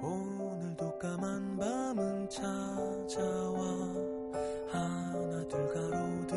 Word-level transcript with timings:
오늘도 0.00 0.96
까만 0.96 1.56
밤은 1.56 2.30
찾아와. 2.30 3.64
하나 4.70 5.44
둘 5.48 5.74
가로등 5.74 6.27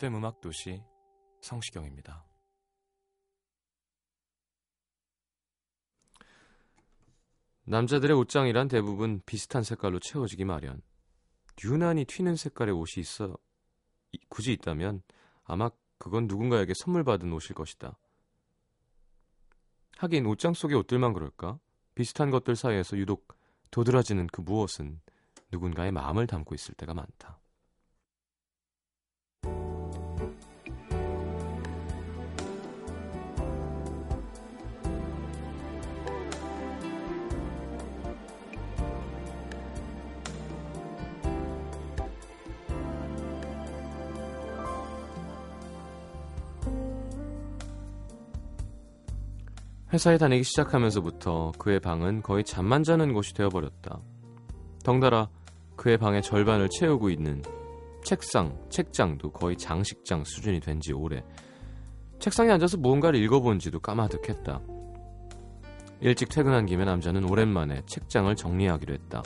FM 0.00 0.14
음악 0.14 0.40
도시 0.40 0.82
성시경입니다. 1.42 2.24
남자들의 7.64 8.16
옷장이란 8.16 8.68
대부분 8.68 9.20
비슷한 9.26 9.62
색깔로 9.62 10.00
채워지기 10.00 10.44
마련. 10.44 10.82
유난히 11.64 12.04
튀는 12.06 12.36
색깔의 12.36 12.74
옷이 12.74 13.02
있어 13.02 13.36
이- 14.12 14.18
굳이 14.28 14.52
있다면 14.54 15.02
아마 15.44 15.70
그건 15.98 16.26
누군가에게 16.26 16.72
선물 16.74 17.04
받은 17.04 17.30
옷일 17.32 17.54
것이다. 17.54 17.98
하긴 19.98 20.24
옷장 20.26 20.54
속의 20.54 20.76
옷들만 20.78 21.12
그럴까? 21.12 21.60
비슷한 21.94 22.30
것들 22.30 22.56
사이에서 22.56 22.96
유독 22.96 23.28
도드라지는 23.70 24.28
그 24.28 24.40
무엇은 24.40 25.00
누군가의 25.52 25.92
마음을 25.92 26.26
담고 26.26 26.54
있을 26.54 26.74
때가 26.74 26.94
많다. 26.94 27.39
회사에 49.92 50.18
다니기 50.18 50.44
시작하면서부터 50.44 51.52
그의 51.58 51.80
방은 51.80 52.22
거의 52.22 52.44
잠만 52.44 52.84
자는 52.84 53.12
곳이 53.12 53.34
되어버렸다. 53.34 54.00
덩달아 54.84 55.28
그의 55.76 55.98
방의 55.98 56.22
절반을 56.22 56.68
채우고 56.70 57.10
있는 57.10 57.42
책상, 58.04 58.56
책장도 58.70 59.32
거의 59.32 59.56
장식장 59.56 60.24
수준이 60.24 60.60
된 60.60 60.80
지 60.80 60.92
오래. 60.92 61.22
책상에 62.18 62.50
앉아서 62.52 62.76
무언가를 62.76 63.18
읽어본 63.20 63.58
지도 63.58 63.80
까마득했다. 63.80 64.60
일찍 66.00 66.28
퇴근한 66.28 66.66
김에 66.66 66.84
남자는 66.84 67.28
오랜만에 67.28 67.82
책장을 67.86 68.34
정리하기로 68.34 68.94
했다. 68.94 69.22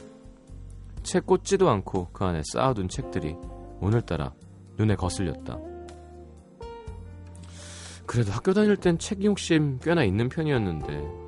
책 1.02 1.26
꽂지도 1.26 1.68
않고 1.68 2.08
그 2.12 2.24
안에 2.24 2.40
쌓아둔 2.52 2.88
책들이 2.88 3.36
오늘따라 3.80 4.32
눈에 4.78 4.96
거슬렸다. 4.96 5.73
그래도 8.06 8.32
학교 8.32 8.52
다닐 8.52 8.76
땐 8.76 8.98
책 8.98 9.24
욕심 9.24 9.78
꽤나 9.80 10.04
있는 10.04 10.28
편이었는데 10.28 11.24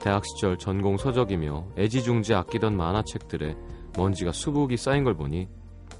대학 0.00 0.24
시절 0.26 0.58
전공 0.58 0.96
서적이며 0.96 1.68
애지중지 1.78 2.34
아끼던 2.34 2.76
만화책들에 2.76 3.56
먼지가 3.96 4.32
수북이 4.32 4.76
쌓인 4.76 5.04
걸 5.04 5.14
보니 5.14 5.48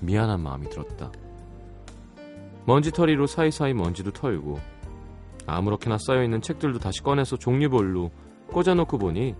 미안한 0.01 0.41
마음이 0.41 0.69
들었다. 0.69 1.11
먼지털이로 2.67 3.27
사이사이 3.27 3.73
먼지도 3.75 4.11
털고 4.11 4.59
아무렇게나 5.47 5.97
쌓여있는 5.99 6.43
책들도 6.43 6.81
다시 6.81 7.03
꺼내서 7.03 7.37
종류별로 7.37 8.11
꽂아놓고 8.49 8.99
보니 8.99 9.35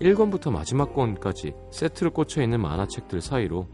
1권부터 0.00 0.50
마지막 0.50 0.94
권까지 0.94 1.52
세트로 1.70 2.12
꽂혀있는 2.12 2.60
만화책들 2.60 3.20
사이로 3.20 3.68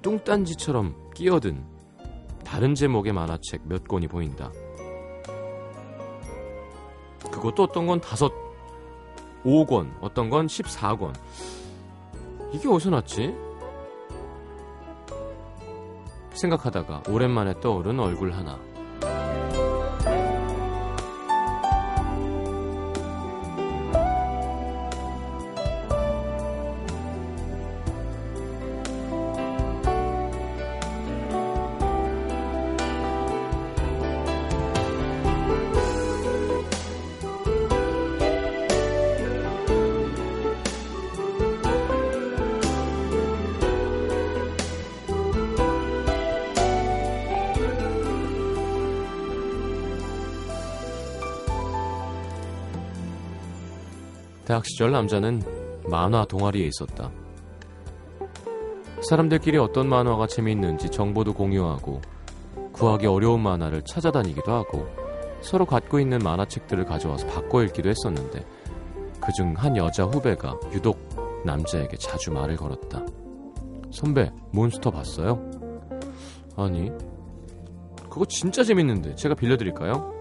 뚱딴지처럼 0.00 1.12
끼어든 1.14 1.64
다른 2.44 2.74
제목의 2.74 3.12
만화책 3.12 3.62
몇 3.68 3.86
권이 3.86 4.08
보인다. 4.08 4.50
그것도 7.42 7.64
어떤 7.64 7.88
건 7.88 8.00
다섯, 8.00 8.32
5권, 9.44 9.90
어떤 10.00 10.30
건 10.30 10.46
14권. 10.46 11.12
이게 12.52 12.68
어디서 12.68 12.90
났지? 12.90 13.34
생각하다가 16.34 17.02
오랜만에 17.08 17.58
떠오른 17.60 17.98
얼굴 17.98 18.32
하나. 18.32 18.60
대학 54.52 54.66
시절 54.66 54.92
남자는 54.92 55.40
만화 55.88 56.26
동아리에 56.26 56.66
있었다. 56.66 57.10
사람들끼리 59.08 59.56
어떤 59.56 59.88
만화가 59.88 60.26
재미있는지 60.26 60.90
정보도 60.90 61.32
공유하고 61.32 62.02
구하기 62.72 63.06
어려운 63.06 63.40
만화를 63.40 63.80
찾아다니기도 63.86 64.52
하고 64.52 64.86
서로 65.40 65.64
갖고 65.64 65.98
있는 65.98 66.18
만화책들을 66.18 66.84
가져와서 66.84 67.28
바꿔 67.28 67.62
읽기도 67.62 67.88
했었는데 67.88 68.44
그중 69.22 69.54
한 69.56 69.74
여자 69.78 70.04
후배가 70.04 70.60
유독 70.74 70.98
남자에게 71.46 71.96
자주 71.96 72.30
말을 72.30 72.56
걸었다. 72.56 73.06
선배, 73.90 74.30
몬스터 74.50 74.90
봤어요? 74.90 75.50
아니, 76.58 76.90
그거 78.10 78.26
진짜 78.26 78.62
재밌는데 78.62 79.14
제가 79.14 79.34
빌려드릴까요? 79.34 80.12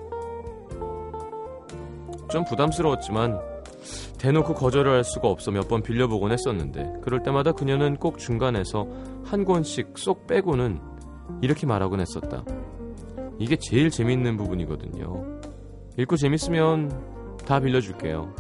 좀 2.30 2.46
부담스러웠지만 2.46 3.51
대놓고 4.22 4.54
거절을 4.54 4.92
할 4.92 5.04
수가 5.04 5.28
없어 5.28 5.50
몇 5.52 5.68
번 5.68 5.82
빌려보곤 5.82 6.32
했었는데 6.32 7.00
그럴 7.02 7.24
때마다 7.24 7.54
그녀는 7.54 7.96
꼭 7.96 8.18
중간에서 8.20 8.88
한 9.24 9.46
권씩 9.46 9.98
쏙 9.98 10.28
빼고는 10.28 10.80
이렇게 11.42 11.66
말하곤 11.66 12.02
했었다. 12.02 12.44
이게 13.40 13.56
제일 13.56 13.90
재밌는 13.90 14.38
부분이거든요. 14.38 15.40
읽고 15.98 16.18
재밌으면 16.18 17.38
다 17.46 17.60
빌려줄게요. 17.60 18.36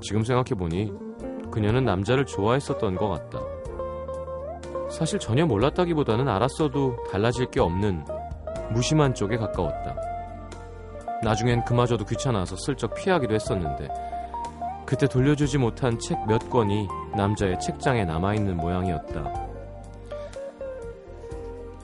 지금 0.00 0.22
생각해보니 0.24 0.92
그녀는 1.50 1.84
남자를 1.84 2.24
좋아했었던 2.24 2.94
것 2.96 3.08
같다. 3.08 3.40
사실 4.88 5.18
전혀 5.18 5.44
몰랐다기보다는 5.44 6.28
알았어도 6.28 6.96
달라질 7.10 7.46
게 7.46 7.60
없는 7.60 8.04
무심한 8.72 9.14
쪽에 9.14 9.36
가까웠다. 9.36 10.09
나중엔 11.22 11.64
그마저도 11.64 12.04
귀찮아서 12.04 12.56
슬쩍 12.56 12.94
피하기도 12.94 13.34
했었는데 13.34 13.88
그때 14.86 15.06
돌려주지 15.06 15.58
못한 15.58 15.98
책 15.98 16.18
몇 16.26 16.50
권이 16.50 16.88
남자의 17.16 17.60
책장에 17.60 18.04
남아있는 18.04 18.56
모양이었다. 18.56 19.50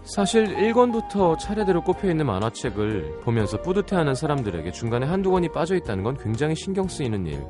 사실 0.05 0.57
1권부터 0.57 1.39
차례대로 1.39 1.83
꼽혀있는 1.83 2.25
만화책을 2.27 3.21
보면서 3.23 3.61
뿌듯해하는 3.61 4.15
사람들에게 4.15 4.71
중간에 4.71 5.05
한두 5.07 5.31
권이 5.33 5.49
빠져있다는 5.51 6.05
건 6.05 6.17
굉장히 6.17 6.55
신경 6.55 6.87
쓰이는 6.87 7.27
일. 7.27 7.45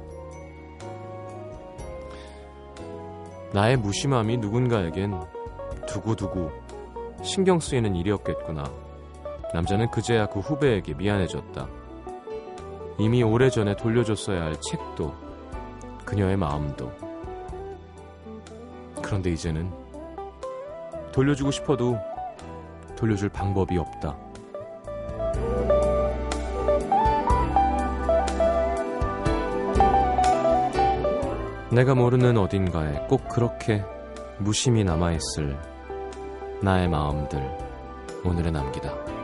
나의 3.53 3.77
무심함이 3.77 4.39
누군가에겐 4.39 5.21
두고두고 5.87 6.51
신경 7.23 7.61
쓰이는 7.61 7.95
일이었겠구나. 7.95 8.86
남자는 9.57 9.91
그제야 9.91 10.27
그 10.27 10.41
후배에게 10.41 10.93
미안해졌다. 10.93 11.67
이미 12.99 13.23
오래전에 13.23 13.75
돌려줬어야 13.77 14.43
할 14.43 14.55
책도, 14.61 15.15
그녀의 16.05 16.37
마음도. 16.37 16.93
그런데 19.03 19.31
이제는 19.31 19.73
돌려주고 21.11 21.51
싶어도 21.53 21.97
돌려줄 22.97 23.31
방법이 23.31 23.79
없다. 23.79 24.15
내가 31.71 31.95
모르는 31.95 32.37
어딘가에 32.37 33.07
꼭 33.09 33.27
그렇게 33.31 33.83
무심히 34.37 34.85
남아있을 34.85 35.59
나의 36.61 36.89
마음들 36.89 37.41
오늘의 38.23 38.53
남기다. 38.53 39.16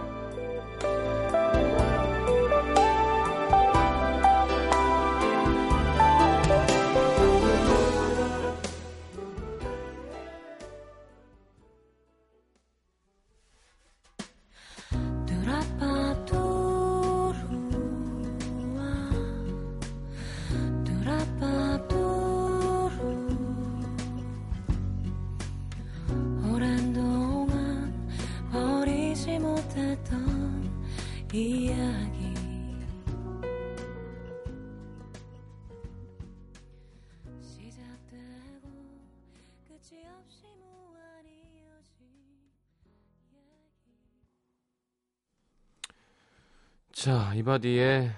자, 47.03 47.35
이바디의 47.35 48.13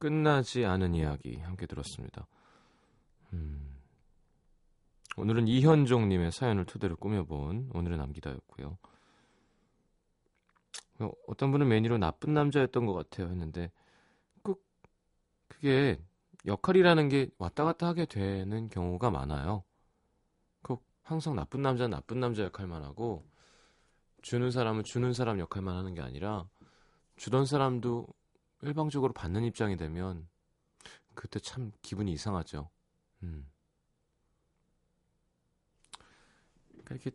끝나지 0.00 0.64
않은 0.64 0.96
이야기 0.96 1.36
함께 1.36 1.66
들었습니다. 1.66 2.26
음, 3.32 3.78
오늘은 5.16 5.46
이현종님의 5.46 6.32
사연을 6.32 6.64
토대로 6.64 6.96
꾸며본 6.96 7.70
오늘의 7.72 7.98
남기다였고요. 7.98 8.78
어, 10.98 11.12
어떤 11.28 11.52
분은 11.52 11.68
매니로 11.68 11.98
나쁜 11.98 12.34
남자였던 12.34 12.84
것 12.84 12.94
같아요 12.94 13.28
했는데 13.28 13.70
꼭 14.42 14.60
그게 15.46 16.02
역할이라는 16.46 17.08
게 17.10 17.28
왔다 17.38 17.62
갔다 17.62 17.86
하게 17.86 18.06
되는 18.06 18.68
경우가 18.70 19.12
많아요. 19.12 19.62
꼭 20.62 20.84
항상 21.04 21.36
나쁜 21.36 21.62
남자는 21.62 21.90
나쁜 21.90 22.18
남자 22.18 22.42
역할만 22.42 22.82
하고 22.82 23.24
주는 24.20 24.50
사람은 24.50 24.82
주는 24.82 25.12
사람 25.12 25.38
역할만 25.38 25.76
하는 25.76 25.94
게 25.94 26.00
아니라 26.00 26.48
주던 27.20 27.44
사람도 27.44 28.06
일방적으로 28.62 29.12
받는 29.12 29.44
입장이 29.44 29.76
되면 29.76 30.26
그때 31.14 31.38
참 31.38 31.70
기분이 31.82 32.10
이상하죠. 32.12 32.70
음. 33.24 33.46
그러니까 36.82 36.94
이렇게 36.94 37.10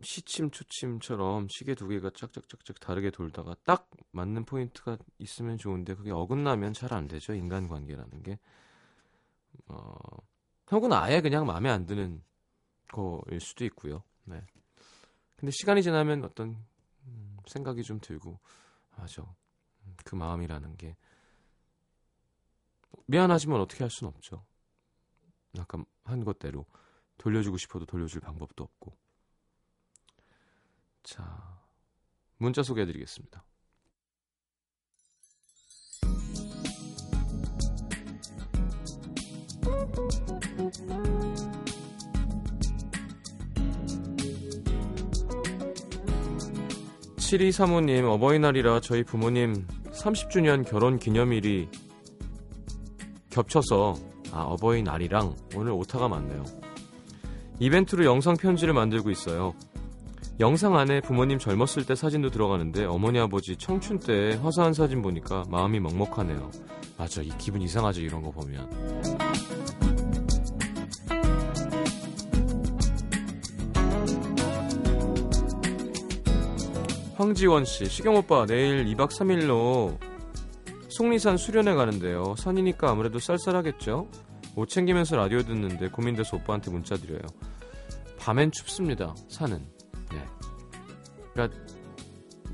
시침 0.00 0.50
초침처럼 0.50 1.48
시계 1.50 1.74
두 1.74 1.86
개가 1.88 2.12
짝짝짝짝 2.14 2.80
다르게 2.80 3.10
돌다가 3.10 3.54
딱 3.64 3.90
맞는 4.12 4.46
포인트가 4.46 4.96
있으면 5.18 5.58
좋은데 5.58 5.94
그게 5.94 6.10
어긋나면 6.10 6.72
잘 6.72 6.94
안 6.94 7.08
되죠 7.08 7.34
인간관계라는 7.34 8.22
게 8.22 8.38
어, 9.66 9.94
혹은 10.70 10.94
아예 10.94 11.20
그냥 11.20 11.44
마음에 11.44 11.68
안 11.68 11.84
드는 11.84 12.22
거일 12.88 13.40
수도 13.40 13.66
있고요. 13.66 14.02
네. 14.24 14.42
근데 15.36 15.52
시간이 15.52 15.82
지나면 15.82 16.24
어떤 16.24 16.48
음, 16.48 16.69
생각이 17.46 17.82
좀 17.82 18.00
들고 18.00 18.38
맞아 18.96 19.24
그 20.04 20.14
마음이라는 20.14 20.76
게. 20.76 20.96
미안하지만 23.06 23.60
어떻게 23.60 23.84
할 23.84 23.90
수는 23.90 24.12
없죠. 24.12 24.44
아까 25.58 25.82
한 26.04 26.24
것대로 26.24 26.66
돌려주고 27.18 27.56
싶어도 27.56 27.86
돌려줄 27.86 28.20
방법도 28.20 28.64
없고. 28.64 28.96
자 31.02 31.60
문자 32.36 32.62
소개해드리겠습니다 32.62 33.44
7235님, 47.30 48.04
어버이날이라 48.06 48.80
저희 48.80 49.04
부모님 49.04 49.64
30주년 49.92 50.68
결혼 50.68 50.98
기념일이 50.98 51.68
겹쳐서, 53.30 53.94
아, 54.32 54.42
어버이날이랑 54.42 55.36
오늘 55.54 55.70
오타가 55.72 56.08
많네요. 56.08 56.44
이벤트로 57.60 58.04
영상 58.04 58.36
편지를 58.36 58.74
만들고 58.74 59.10
있어요. 59.10 59.54
영상 60.40 60.76
안에 60.76 61.02
부모님 61.02 61.38
젊었을 61.38 61.86
때 61.86 61.94
사진도 61.94 62.30
들어가는데 62.30 62.84
어머니 62.86 63.20
아버지 63.20 63.56
청춘 63.56 64.00
때 64.00 64.36
화사한 64.42 64.72
사진 64.72 65.00
보니까 65.00 65.44
마음이 65.48 65.78
먹먹하네요. 65.78 66.50
맞아, 66.96 67.22
이 67.22 67.30
기분 67.38 67.62
이상하죠, 67.62 68.00
이런 68.00 68.22
거 68.22 68.32
보면. 68.32 68.68
황지원 77.20 77.66
씨, 77.66 77.84
시경 77.84 78.16
오빠 78.16 78.46
내일 78.46 78.86
2박 78.86 79.10
3일로 79.10 79.98
속리산 80.88 81.36
수련회 81.36 81.74
가는데요. 81.74 82.34
산이니까 82.38 82.90
아무래도 82.90 83.18
쌀쌀하겠죠? 83.18 84.08
옷 84.56 84.70
챙기면서 84.70 85.16
라디오 85.16 85.42
듣는데 85.42 85.88
고민돼서 85.88 86.38
오빠한테 86.38 86.70
문자 86.70 86.96
드려요. 86.96 87.20
밤엔 88.18 88.52
춥습니다. 88.52 89.14
산은. 89.28 89.58
네. 90.12 90.24
그러니까 91.34 91.58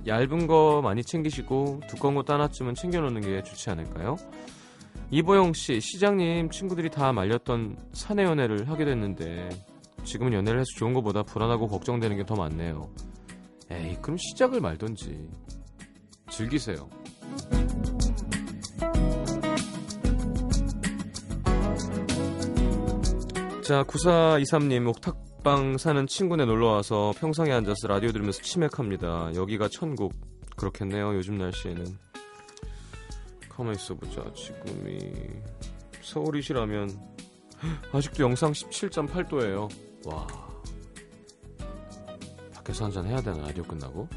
얇은 0.05 0.49
거 0.49 0.81
많이 0.83 1.05
챙기시고 1.05 1.83
두꺼운 1.89 2.17
거 2.17 2.25
하나쯤은 2.27 2.75
챙겨놓는 2.75 3.21
게 3.21 3.45
좋지 3.45 3.71
않을까요? 3.71 4.17
이보영 5.13 5.53
씨, 5.53 5.81
시장님 5.81 6.51
친구들이 6.51 6.91
다 6.91 7.13
말렸던 7.13 7.77
사내 7.93 8.25
연애를 8.25 8.69
하게 8.69 8.85
됐는데 8.85 9.49
지금은 10.03 10.32
연애를 10.32 10.58
해서 10.58 10.70
좋은 10.77 10.93
것보다 10.93 11.23
불안하고 11.23 11.69
걱정되는 11.69 12.17
게 12.17 12.25
더 12.25 12.35
많네요. 12.35 12.91
에이, 13.70 13.96
그럼 14.01 14.17
시작을 14.17 14.61
말던지. 14.61 15.29
즐기세요. 16.31 16.89
자, 23.63 23.82
9423님, 23.82 24.87
옥탑방 24.89 25.77
사는 25.79 26.06
친구네 26.06 26.44
놀러와서 26.44 27.13
평상에 27.19 27.51
앉아서 27.51 27.89
라디오 27.89 28.13
들으면서 28.13 28.41
치맥합니다. 28.43 29.32
여기가 29.35 29.69
천국. 29.69 30.13
그렇겠네요, 30.56 31.15
요즘 31.17 31.37
날씨에는. 31.39 31.85
가만 33.49 33.75
있어보자. 33.75 34.32
지금이 34.35 35.01
서울이시라면 36.01 36.96
아직도 37.93 38.23
영상 38.23 38.53
17.8도예요. 38.53 39.69
와. 40.06 40.45
밖에서 42.67 42.87
한잔 42.87 43.06
해야 43.06 43.20
되나 43.20 43.39
라디오 43.46 43.63
끝나고? 43.65 44.08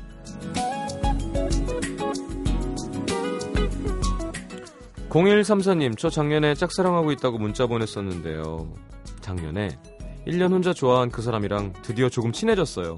0134님 5.10 5.98
저 5.98 6.10
작년에 6.10 6.54
짝사랑하고 6.56 7.12
있다고 7.14 7.38
문자 7.38 7.68
보냈었는데요. 7.68 8.74
작년에 9.22 9.80
1년 10.28 10.52
혼자 10.52 10.74
좋아한 10.74 11.10
그 11.10 11.22
사람이랑 11.22 11.74
드디어 11.82 12.10
조금 12.10 12.32
친해졌어요. 12.32 12.98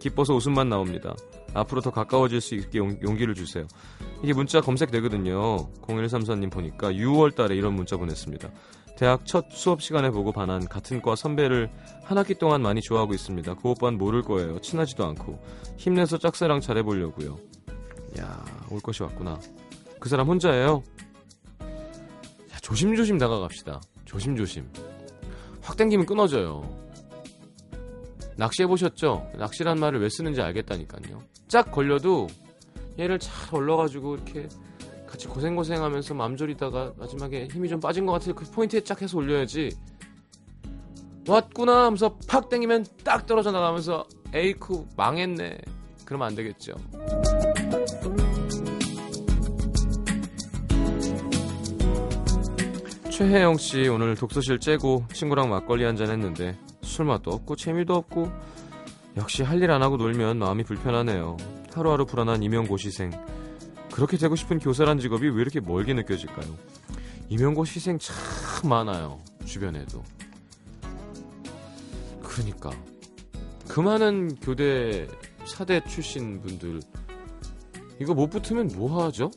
기뻐서 0.00 0.34
웃음만 0.34 0.68
나옵니다. 0.68 1.14
앞으로 1.54 1.80
더 1.80 1.90
가까워질 1.90 2.40
수 2.40 2.54
있게 2.56 2.78
용, 2.78 3.16
기를 3.16 3.34
주세요. 3.34 3.66
이게 4.22 4.32
문자 4.32 4.60
검색되거든요. 4.60 5.70
0134님 5.82 6.50
보니까 6.50 6.90
6월 6.90 7.34
달에 7.34 7.54
이런 7.54 7.74
문자 7.74 7.96
보냈습니다 7.96 8.48
대학 8.96 9.26
첫 9.26 9.46
수업 9.50 9.82
시간에 9.82 10.10
보고 10.10 10.30
반한 10.32 10.66
같은 10.68 11.02
과 11.02 11.16
선배를 11.16 11.70
한 12.04 12.16
학기 12.16 12.34
동안 12.34 12.62
많이 12.62 12.80
좋아하고 12.80 13.12
있습니다. 13.12 13.54
그 13.54 13.68
오빠는 13.70 13.98
모를 13.98 14.22
거예요. 14.22 14.60
친하지도 14.60 15.04
않고. 15.04 15.42
힘내서 15.76 16.18
짝사랑 16.18 16.60
잘해보려고요. 16.60 17.36
야, 18.20 18.44
올 18.70 18.80
것이 18.80 19.02
왔구나. 19.02 19.38
그 19.98 20.08
사람 20.08 20.28
혼자예요? 20.28 20.82
야, 21.60 22.58
조심조심 22.62 23.18
다가갑시다. 23.18 23.80
조심조심. 24.04 24.70
확 25.60 25.76
땡기면 25.76 26.06
끊어져요. 26.06 26.62
낚시해보셨죠? 28.36 29.30
낚시란 29.38 29.78
말을 29.80 30.00
왜 30.00 30.08
쓰는지 30.08 30.40
알겠다니까요. 30.40 31.20
짝 31.48 31.70
걸려도 31.72 32.28
얘를 32.98 33.18
잘 33.18 33.54
올려가지고 33.54 34.16
이렇게 34.16 34.48
같이 35.14 35.28
고생고생하면서 35.28 36.12
맘졸이다가 36.14 36.94
마지막에 36.96 37.46
힘이 37.46 37.68
좀 37.68 37.78
빠진 37.78 38.04
것 38.04 38.10
같아서 38.10 38.32
그 38.32 38.44
포인트에 38.50 38.80
짝 38.80 39.00
해서 39.00 39.16
올려야지 39.16 39.70
왔구나 41.28 41.84
하면서 41.84 42.16
팍 42.26 42.48
땡기면 42.48 42.84
딱 43.04 43.24
떨어져 43.24 43.52
나가면서 43.52 44.04
에이쿠 44.34 44.88
망했네. 44.96 45.58
그러면 46.04 46.26
안 46.26 46.34
되겠죠. 46.34 46.72
최혜영 53.10 53.56
씨 53.58 53.88
오늘 53.88 54.16
독서실 54.16 54.58
째고 54.58 55.04
친구랑 55.12 55.48
막걸리 55.48 55.84
한 55.84 55.96
잔 55.96 56.10
했는데 56.10 56.58
술맛도 56.82 57.30
없고 57.30 57.54
재미도 57.56 57.94
없고 57.94 58.30
역시 59.16 59.44
할 59.44 59.62
일 59.62 59.70
안 59.70 59.82
하고 59.82 59.96
놀면 59.96 60.38
마음이 60.40 60.64
불편하네요. 60.64 61.36
하루하루 61.72 62.04
불안한 62.04 62.42
임용고시생. 62.42 63.12
그렇게 63.94 64.16
되고 64.16 64.34
싶은 64.34 64.58
교사란 64.58 64.98
직업이 64.98 65.28
왜 65.28 65.40
이렇게 65.40 65.60
멀게 65.60 65.94
느껴질까요? 65.94 66.58
임용고 67.28 67.64
시생 67.64 67.96
참 68.00 68.68
많아요. 68.68 69.22
주변에도. 69.44 70.02
그러니까 72.20 72.72
그 73.68 73.78
많은 73.78 74.34
교대 74.40 75.06
사대 75.46 75.80
출신 75.84 76.42
분들 76.42 76.80
이거 78.00 78.14
못 78.14 78.30
붙으면 78.30 78.72
뭐 78.74 79.04
하죠? 79.04 79.30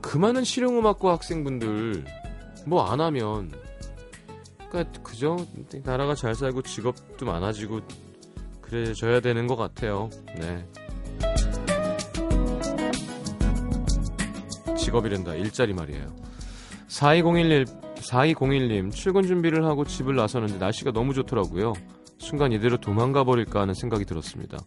그 0.00 0.16
많은 0.16 0.44
실용음악과 0.44 1.14
학생분들 1.14 2.04
뭐 2.64 2.84
안 2.88 3.00
하면 3.00 3.50
그러니까 4.70 5.02
그죠? 5.02 5.36
나라가 5.82 6.14
잘 6.14 6.36
살고 6.36 6.62
직업도 6.62 7.26
많아지고 7.26 7.80
그래져야 8.60 9.18
되는 9.18 9.48
것 9.48 9.56
같아요. 9.56 10.10
네. 10.38 10.64
직업이란다. 14.88 15.34
일자리 15.34 15.74
말이에요. 15.74 16.14
4201, 16.88 17.64
4201님, 17.96 18.92
출근 18.92 19.22
준비를 19.22 19.64
하고 19.64 19.84
집을 19.84 20.16
나서는데 20.16 20.58
날씨가 20.58 20.92
너무 20.92 21.12
좋더라고요. 21.14 21.74
순간 22.18 22.52
이대로 22.52 22.78
도망가 22.78 23.24
버릴까 23.24 23.60
하는 23.60 23.74
생각이 23.74 24.04
들었습니다. 24.04 24.58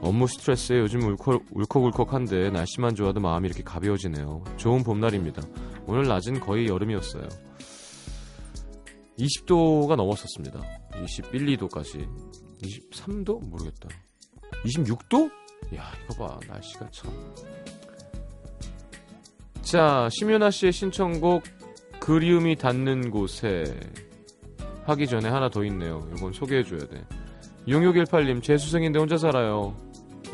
업무 0.00 0.26
스트레스에 0.26 0.78
요즘 0.78 1.02
울컥, 1.02 1.42
울컥울컥한데 1.52 2.50
날씨만 2.50 2.94
좋아도 2.94 3.20
마음이 3.20 3.46
이렇게 3.46 3.62
가벼워지네요. 3.62 4.42
좋은 4.56 4.82
봄날입니다. 4.82 5.42
오늘 5.86 6.06
낮은 6.08 6.40
거의 6.40 6.66
여름이었어요. 6.68 7.28
20도가 9.18 9.96
넘었었습니다. 9.96 10.60
21, 11.04 11.56
2도까지. 11.56 12.08
23도? 12.62 13.48
모르겠다. 13.48 13.88
26도? 14.64 15.30
야, 15.76 15.92
이거 16.04 16.26
봐. 16.26 16.40
날씨가 16.48 16.90
참. 16.90 17.10
자, 19.62 20.08
심윤아 20.10 20.50
씨의 20.50 20.72
신청곡 20.72 21.44
그리움이 22.00 22.56
닿는 22.56 23.10
곳에 23.10 23.64
하기 24.84 25.06
전에 25.06 25.28
하나 25.28 25.48
더 25.48 25.64
있네요. 25.64 26.06
이건 26.16 26.32
소개해줘야 26.32 26.80
돼. 26.80 27.04
6618님, 27.68 28.42
재수생인데 28.42 28.98
혼자 28.98 29.16
살아요. 29.16 29.76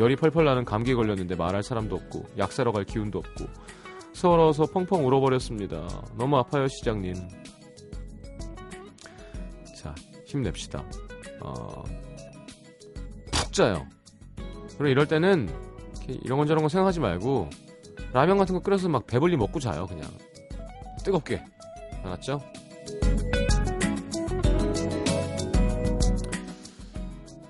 열이 0.01 0.17
펄펄 0.17 0.45
나는 0.45 0.65
감기 0.65 0.95
걸렸는데 0.95 1.37
말할 1.37 1.63
사람도 1.63 1.95
없고, 1.95 2.25
약 2.39 2.53
사러 2.53 2.73
갈 2.73 2.85
기운도 2.85 3.19
없고, 3.19 3.45
서러워서 4.15 4.67
펑펑 4.67 5.07
울어버렸습니다. 5.07 5.87
너무 6.17 6.39
아파요, 6.39 6.67
시장님. 6.67 7.15
자, 9.77 9.95
힘냅시다. 10.27 10.83
어, 11.41 11.85
푹 13.31 13.53
자요. 13.53 13.87
그리고 14.79 14.87
이럴 14.87 15.07
때는 15.07 15.49
이런 16.09 16.39
건 16.39 16.47
저런 16.47 16.63
건 16.63 16.69
생각하지 16.69 17.01
말고 17.01 17.51
라면 18.13 18.39
같은 18.39 18.55
거 18.55 18.61
끓여서 18.61 18.89
막 18.89 19.07
배불리 19.07 19.37
먹고 19.37 19.61
자요, 19.61 19.87
그냥. 19.87 20.09
뜨겁게. 21.05 21.43
알았죠? 22.03 22.41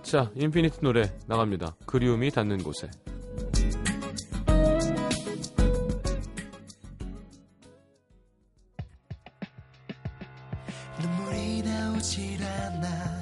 자, 0.03 0.31
인피니트 0.35 0.81
노래 0.81 1.13
나갑니다. 1.27 1.77
그리움이 1.87 2.31
닿는 2.31 2.63
곳에. 2.63 2.89
눈물이 11.01 11.63
나오질 11.63 12.43
않아 12.43 13.21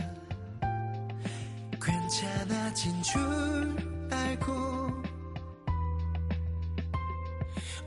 괜찮아진 1.83 3.03
줄 3.03 4.09
알고 4.13 5.06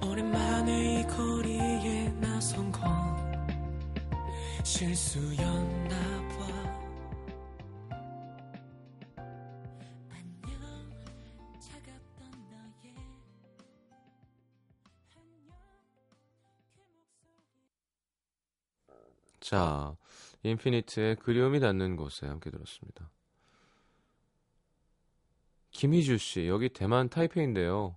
오랜만에 0.09 1.01
이 1.01 1.03
거리에 1.07 2.09
나선 2.19 2.71
건 2.71 2.81
실수였나 4.63 6.27
봐 6.29 6.47
안녕 10.09 10.89
차갑던 11.59 12.31
너의 12.49 12.95
그 18.87 19.39
자, 19.39 19.95
인피니트의 20.41 21.17
그리움이 21.17 21.59
닿는 21.59 21.95
곳에 21.97 22.25
함께 22.25 22.49
들었습니다. 22.49 23.11
김희주 25.69 26.17
씨, 26.17 26.47
여기 26.47 26.69
대만 26.69 27.09
타이페이인데요. 27.09 27.95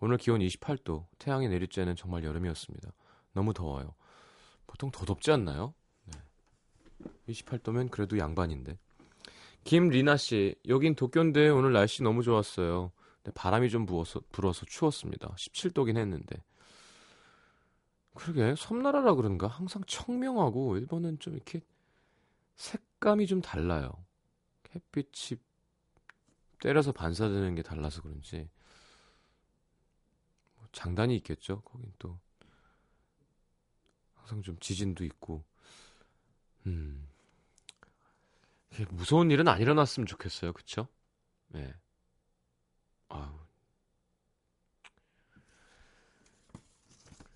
오늘 0.00 0.18
기온 0.18 0.40
28도, 0.40 1.06
태양이 1.18 1.48
내릴 1.48 1.68
때는 1.68 1.96
정말 1.96 2.24
여름이었습니다. 2.24 2.90
너무 3.32 3.52
더워요. 3.52 3.94
보통 4.66 4.90
더 4.90 5.04
덥지 5.04 5.30
않나요? 5.30 5.74
네. 6.04 7.10
28도면 7.28 7.90
그래도 7.90 8.18
양반인데. 8.18 8.78
김리나 9.64 10.16
씨, 10.16 10.54
여긴 10.68 10.94
도쿄인데 10.94 11.48
오늘 11.48 11.72
날씨 11.72 12.02
너무 12.02 12.22
좋았어요. 12.22 12.92
근데 13.22 13.32
바람이 13.34 13.70
좀 13.70 13.86
부어서, 13.86 14.20
불어서 14.30 14.64
추웠습니다. 14.66 15.34
17도긴 15.34 15.96
했는데. 15.96 16.42
그러게 18.14 18.54
섬나라라 18.56 19.14
그런가 19.14 19.46
항상 19.46 19.82
청명하고 19.86 20.76
일본은 20.78 21.18
좀 21.18 21.34
이렇게 21.34 21.60
색감이 22.56 23.26
좀 23.26 23.40
달라요. 23.40 23.90
햇빛이 24.74 25.40
때려서 26.60 26.92
반사되는 26.92 27.54
게 27.54 27.62
달라서 27.62 28.02
그런지 28.02 28.36
뭐 28.38 28.48
장단이 30.76 31.16
있겠죠. 31.16 31.62
거긴 31.62 31.90
또 31.98 32.20
항상 34.14 34.42
좀 34.42 34.58
지진도 34.60 35.04
있고 35.04 35.42
음 36.66 37.08
무서운 38.90 39.30
일은 39.30 39.48
안 39.48 39.60
일어났으면 39.60 40.06
좋겠어요. 40.06 40.52
그쵸? 40.52 40.86
네. 41.48 41.74
아우. 43.08 43.38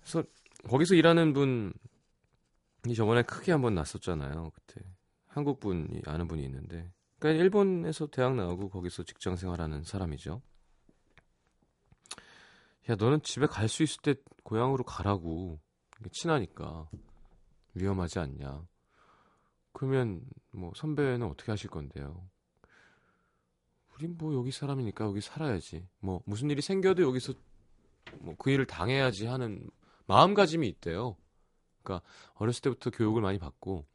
그래서 0.01 0.23
거기서 0.67 0.93
일하는 0.95 1.33
분이 1.33 1.73
저번에 2.95 3.23
크게 3.23 3.51
한번 3.51 3.73
났었잖아요. 3.73 4.51
그때 4.53 4.81
한국 5.27 5.59
분이 5.59 6.01
아는 6.05 6.27
분이 6.27 6.43
있는데, 6.43 6.91
그러니까 7.17 7.41
일본에서 7.41 8.07
대학 8.07 8.35
나오고 8.35 8.69
거기서 8.69 9.03
직장 9.03 9.35
생활하는 9.35 9.83
사람이죠. 9.83 10.41
야, 12.91 12.95
너는 12.95 13.21
집에 13.23 13.47
갈 13.47 13.67
수 13.69 13.83
있을 13.83 14.01
때 14.01 14.15
고향으로 14.43 14.83
가라고. 14.83 15.59
친하니까 16.11 16.89
위험하지 17.75 18.19
않냐. 18.19 18.67
그러면 19.73 20.21
뭐 20.51 20.71
선배는 20.75 21.27
어떻게 21.27 21.51
하실 21.51 21.69
건데요? 21.69 22.29
우린 23.95 24.17
뭐 24.17 24.33
여기 24.35 24.51
사람이니까 24.51 25.05
여기 25.05 25.21
살아야지. 25.21 25.87
뭐 25.99 26.21
무슨 26.25 26.49
일이 26.49 26.61
생겨도 26.61 27.03
여기서 27.03 27.33
뭐 28.19 28.35
그 28.37 28.49
일을 28.51 28.65
당해야지 28.65 29.27
하는 29.27 29.69
마음가짐이 30.07 30.67
있대요. 30.69 31.15
그러니까 31.83 32.05
어렸을 32.35 32.61
때부터 32.63 32.89
교육을 32.91 33.21
많이 33.21 33.39
받고 33.39 33.85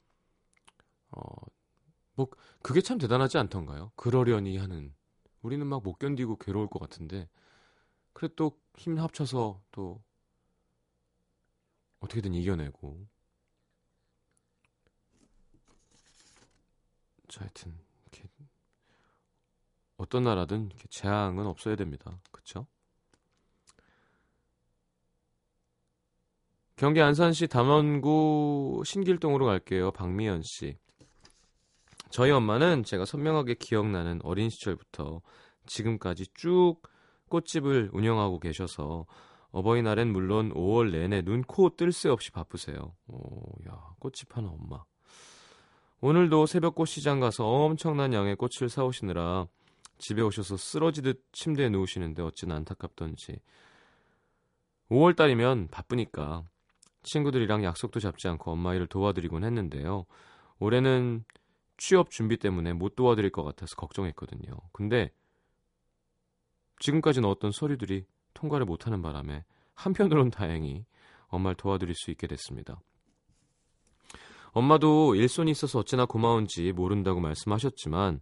어 1.10 1.56
뭐 2.16 2.28
그게 2.62 2.80
참 2.80 2.98
대단하지 2.98 3.38
않던가요? 3.38 3.92
그러려니 3.96 4.56
하는 4.56 4.94
우리는 5.42 5.66
막 5.66 5.82
못 5.84 5.98
견디고 5.98 6.36
괴로울 6.38 6.68
것 6.68 6.78
같은데 6.80 7.28
그래 8.16 8.28
또 8.34 8.58
힘 8.76 8.98
합쳐서 8.98 9.60
또 9.72 10.02
어떻게든 12.00 12.34
이겨내고 12.34 13.06
자 17.28 17.40
하여튼 17.40 17.78
이렇게 18.02 18.28
어떤 19.96 20.24
나라든 20.24 20.66
이렇게 20.66 20.86
재앙은 20.88 21.46
없어야 21.46 21.74
됩니다. 21.74 22.20
그렇죠? 22.30 22.66
경기 26.76 27.00
안산시 27.00 27.46
담원구 27.46 28.82
신길동으로 28.84 29.46
갈게요. 29.46 29.92
박미연 29.92 30.42
씨. 30.42 30.76
저희 32.10 32.30
엄마는 32.30 32.84
제가 32.84 33.06
선명하게 33.06 33.54
기억나는 33.54 34.20
어린 34.22 34.50
시절부터 34.50 35.22
지금까지 35.64 36.26
쭉 36.34 36.82
꽃집을 37.28 37.90
운영하고 37.92 38.38
계셔서 38.40 39.06
어버이날엔 39.50 40.12
물론 40.12 40.52
5월 40.52 40.90
내내 40.90 41.22
눈, 41.22 41.42
코, 41.42 41.70
뜰 41.70 41.92
새 41.92 42.08
없이 42.08 42.30
바쁘세요. 42.30 42.94
오, 43.08 43.42
야, 43.68 43.94
꽃집 43.98 44.36
하는 44.36 44.50
엄마. 44.50 44.84
오늘도 46.00 46.46
새벽 46.46 46.74
꽃 46.74 46.86
시장 46.86 47.20
가서 47.20 47.46
엄청난 47.46 48.12
양의 48.12 48.36
꽃을 48.36 48.68
사오시느라 48.68 49.46
집에 49.98 50.20
오셔서 50.20 50.56
쓰러지듯 50.58 51.24
침대에 51.32 51.70
누우시는데 51.70 52.22
어찌나 52.22 52.56
안타깝던지. 52.56 53.40
5월달이면 54.90 55.70
바쁘니까 55.70 56.44
친구들이랑 57.02 57.64
약속도 57.64 57.98
잡지 58.00 58.28
않고 58.28 58.52
엄마 58.52 58.74
일을 58.74 58.86
도와드리곤 58.88 59.44
했는데요. 59.44 60.04
올해는 60.58 61.24
취업 61.78 62.10
준비 62.10 62.36
때문에 62.36 62.72
못 62.72 62.94
도와드릴 62.94 63.30
것 63.30 63.42
같아서 63.42 63.74
걱정했거든요. 63.76 64.54
근데 64.72 65.10
지금까지 66.78 67.20
넣었던 67.20 67.52
서류들이 67.52 68.04
통과를 68.34 68.66
못하는 68.66 69.02
바람에 69.02 69.44
한편으론 69.74 70.30
다행히 70.30 70.84
엄마를 71.28 71.56
도와드릴 71.56 71.94
수 71.94 72.10
있게 72.10 72.26
됐습니다. 72.26 72.80
엄마도 74.52 75.14
일손이 75.14 75.50
있어서 75.50 75.80
어찌나 75.80 76.06
고마운지 76.06 76.72
모른다고 76.72 77.20
말씀하셨지만 77.20 78.20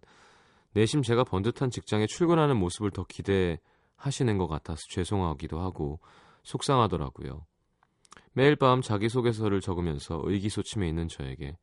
내심 0.73 1.01
제가 1.01 1.23
번듯한 1.23 1.69
직장에 1.69 2.07
출근하는 2.07 2.57
모습을 2.57 2.91
더 2.91 3.05
기대하시는 3.05 4.37
것 4.37 4.47
같아서 4.47 4.81
죄송하기도 4.89 5.59
하고 5.59 5.99
속상하더라고요. 6.43 7.45
매일 8.33 8.57
밤 8.57 8.81
자기소개서를 8.81 9.61
적으면서 9.61 10.21
의기소침해 10.25 10.89
있는 10.89 11.07
저에게 11.07 11.57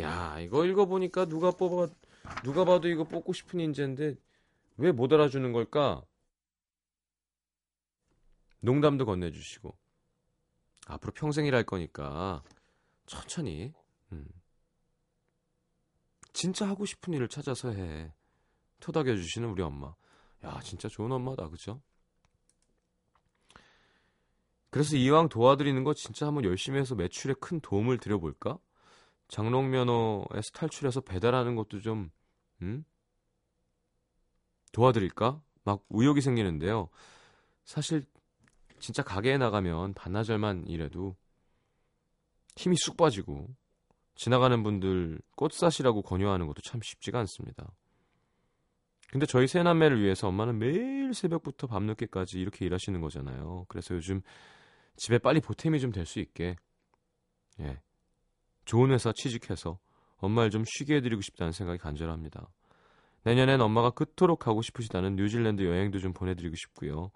야 0.00 0.38
이거 0.40 0.64
읽어보니까 0.64 1.26
누가 1.26 1.50
뽑아 1.50 1.88
누가 2.42 2.64
봐도 2.64 2.88
이거 2.88 3.04
뽑고 3.04 3.34
싶은 3.34 3.60
인재인데 3.60 4.16
왜 4.78 4.92
못 4.92 5.12
알아주는 5.12 5.52
걸까? 5.52 6.02
농담도 8.60 9.06
건네주시고 9.06 9.76
앞으로 10.88 11.12
평생 11.12 11.46
일할 11.46 11.64
거니까 11.64 12.42
천천히 13.06 13.72
음. 14.12 14.26
진짜 16.32 16.68
하고 16.68 16.84
싶은 16.84 17.14
일을 17.14 17.28
찾아서 17.28 17.70
해 17.70 18.12
토닥여 18.80 19.16
주시는 19.16 19.48
우리 19.48 19.62
엄마 19.62 19.94
야 20.44 20.60
진짜 20.62 20.88
좋은 20.88 21.10
엄마다 21.12 21.48
그죠? 21.48 21.80
그래서 24.70 24.96
이왕 24.96 25.28
도와드리는 25.28 25.82
거 25.84 25.94
진짜 25.94 26.26
한번 26.26 26.44
열심히 26.44 26.78
해서 26.78 26.94
매출에 26.94 27.34
큰 27.40 27.60
도움을 27.60 27.98
드려볼까? 27.98 28.58
장롱면허에서 29.28 30.50
탈출해서 30.52 31.00
배달하는 31.00 31.56
것도 31.56 31.80
좀 31.80 32.10
음? 32.62 32.84
도와드릴까? 34.76 35.40
막 35.64 35.82
의욕이 35.88 36.20
생기는데요. 36.20 36.90
사실 37.64 38.04
진짜 38.78 39.02
가게에 39.02 39.38
나가면 39.38 39.94
반나절만 39.94 40.66
일해도 40.66 41.16
힘이 42.56 42.76
쑥 42.78 42.98
빠지고 42.98 43.48
지나가는 44.16 44.62
분들 44.62 45.18
꽃 45.34 45.52
사시라고 45.52 46.02
권유하는 46.02 46.46
것도 46.46 46.60
참 46.66 46.80
쉽지가 46.82 47.18
않습니다. 47.20 47.72
근데 49.08 49.24
저희 49.24 49.46
세 49.46 49.62
남매를 49.62 50.02
위해서 50.02 50.28
엄마는 50.28 50.58
매일 50.58 51.14
새벽부터 51.14 51.66
밤늦게까지 51.68 52.38
이렇게 52.38 52.66
일하시는 52.66 53.00
거잖아요. 53.00 53.64
그래서 53.68 53.94
요즘 53.94 54.20
집에 54.96 55.18
빨리 55.18 55.40
보탬이 55.40 55.80
좀 55.80 55.90
될 55.92 56.04
수 56.04 56.20
있게 56.20 56.56
예. 57.60 57.80
좋은 58.66 58.90
회사 58.90 59.10
취직해서 59.14 59.78
엄마를 60.18 60.50
좀 60.50 60.64
쉬게 60.66 60.96
해드리고 60.96 61.22
싶다는 61.22 61.52
생각이 61.52 61.78
간절합니다. 61.78 62.50
내년엔 63.26 63.60
엄마가 63.60 63.90
그토록 63.90 64.38
가고 64.38 64.62
싶으시다는 64.62 65.16
뉴질랜드 65.16 65.66
여행도 65.66 65.98
좀 65.98 66.12
보내드리고 66.12 66.54
싶고요. 66.54 67.10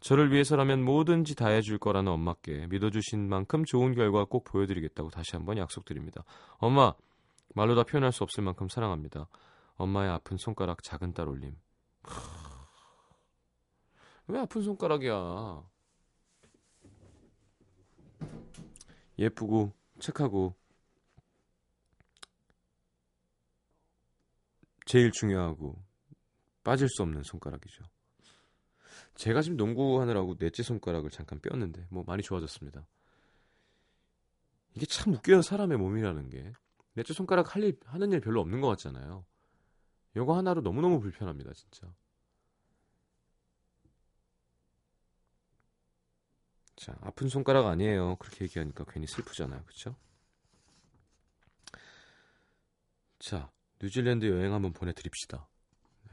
저를 0.00 0.32
위해서라면 0.32 0.82
뭐든지 0.84 1.36
다 1.36 1.46
해줄 1.46 1.78
거라는 1.78 2.10
엄마께 2.10 2.66
믿어주신 2.66 3.28
만큼 3.28 3.64
좋은 3.64 3.94
결과 3.94 4.24
꼭 4.24 4.42
보여드리겠다고 4.42 5.10
다시 5.10 5.36
한번 5.36 5.56
약속드립니다. 5.56 6.24
엄마, 6.58 6.94
말로 7.54 7.76
다 7.76 7.84
표현할 7.84 8.10
수 8.10 8.24
없을 8.24 8.42
만큼 8.42 8.66
사랑합니다. 8.68 9.28
엄마의 9.76 10.10
아픈 10.10 10.36
손가락 10.36 10.82
작은 10.82 11.14
딸 11.14 11.28
올림. 11.28 11.54
왜 14.26 14.40
아픈 14.40 14.62
손가락이야? 14.62 15.62
예쁘고 19.16 19.74
착하고 20.00 20.56
제일 24.90 25.12
중요하고 25.12 25.80
빠질 26.64 26.88
수 26.88 27.02
없는 27.02 27.22
손가락이죠. 27.22 27.84
제가 29.14 29.40
지금 29.40 29.56
농구하느라고 29.56 30.36
넷째 30.36 30.64
손가락을 30.64 31.10
잠깐 31.10 31.38
뺐는데 31.40 31.86
뭐 31.90 32.02
많이 32.04 32.24
좋아졌습니다. 32.24 32.84
이게 34.74 34.86
참 34.86 35.12
웃겨요 35.12 35.42
사람의 35.42 35.78
몸이라는 35.78 36.28
게 36.30 36.52
넷째 36.94 37.14
손가락 37.14 37.54
할 37.54 37.62
일, 37.62 37.78
하는 37.84 38.10
일 38.10 38.20
별로 38.20 38.40
없는 38.40 38.60
것 38.60 38.66
같잖아요. 38.66 39.24
요거 40.16 40.36
하나로 40.36 40.60
너무너무 40.62 40.98
불편합니다 40.98 41.52
진짜. 41.52 41.94
자 46.74 46.96
아픈 47.02 47.28
손가락 47.28 47.66
아니에요 47.66 48.16
그렇게 48.16 48.44
얘기하니까 48.46 48.84
괜히 48.88 49.06
슬프잖아요 49.06 49.62
그쵸? 49.66 49.94
자 53.20 53.52
뉴질랜드 53.82 54.26
여행 54.26 54.52
한번 54.52 54.72
보내드립시다. 54.72 55.48
네. 56.04 56.12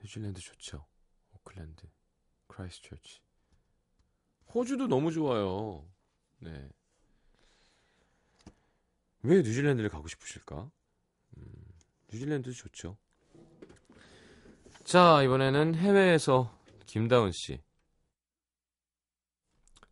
뉴질랜드 0.00 0.40
좋죠. 0.40 0.86
오클랜드, 1.32 1.86
크라이스처치. 2.46 3.20
호주도 4.54 4.86
너무 4.86 5.10
좋아요. 5.10 5.84
네. 6.38 6.68
왜 9.22 9.38
뉴질랜드를 9.38 9.88
가고 9.88 10.06
싶으실까? 10.06 10.70
음, 11.38 11.44
뉴질랜드 12.12 12.52
좋죠. 12.52 12.96
자, 14.84 15.22
이번에는 15.22 15.74
해외에서 15.74 16.56
김다은 16.86 17.32
씨. 17.32 17.60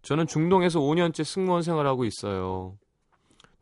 저는 0.03 0.27
중동에서 0.27 0.81
5년째 0.81 1.25
승무원 1.25 1.63
생활하고 1.63 2.05
있어요. 2.05 2.79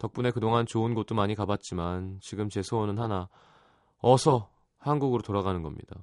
덕분에 0.00 0.30
그동안 0.32 0.66
좋은 0.66 0.94
곳도 0.94 1.14
많이 1.14 1.34
가봤지만 1.36 2.18
지금 2.20 2.48
제 2.48 2.62
소원은 2.62 2.98
하나. 2.98 3.28
어서 3.98 4.50
한국으로 4.78 5.22
돌아가는 5.22 5.62
겁니다. 5.62 6.02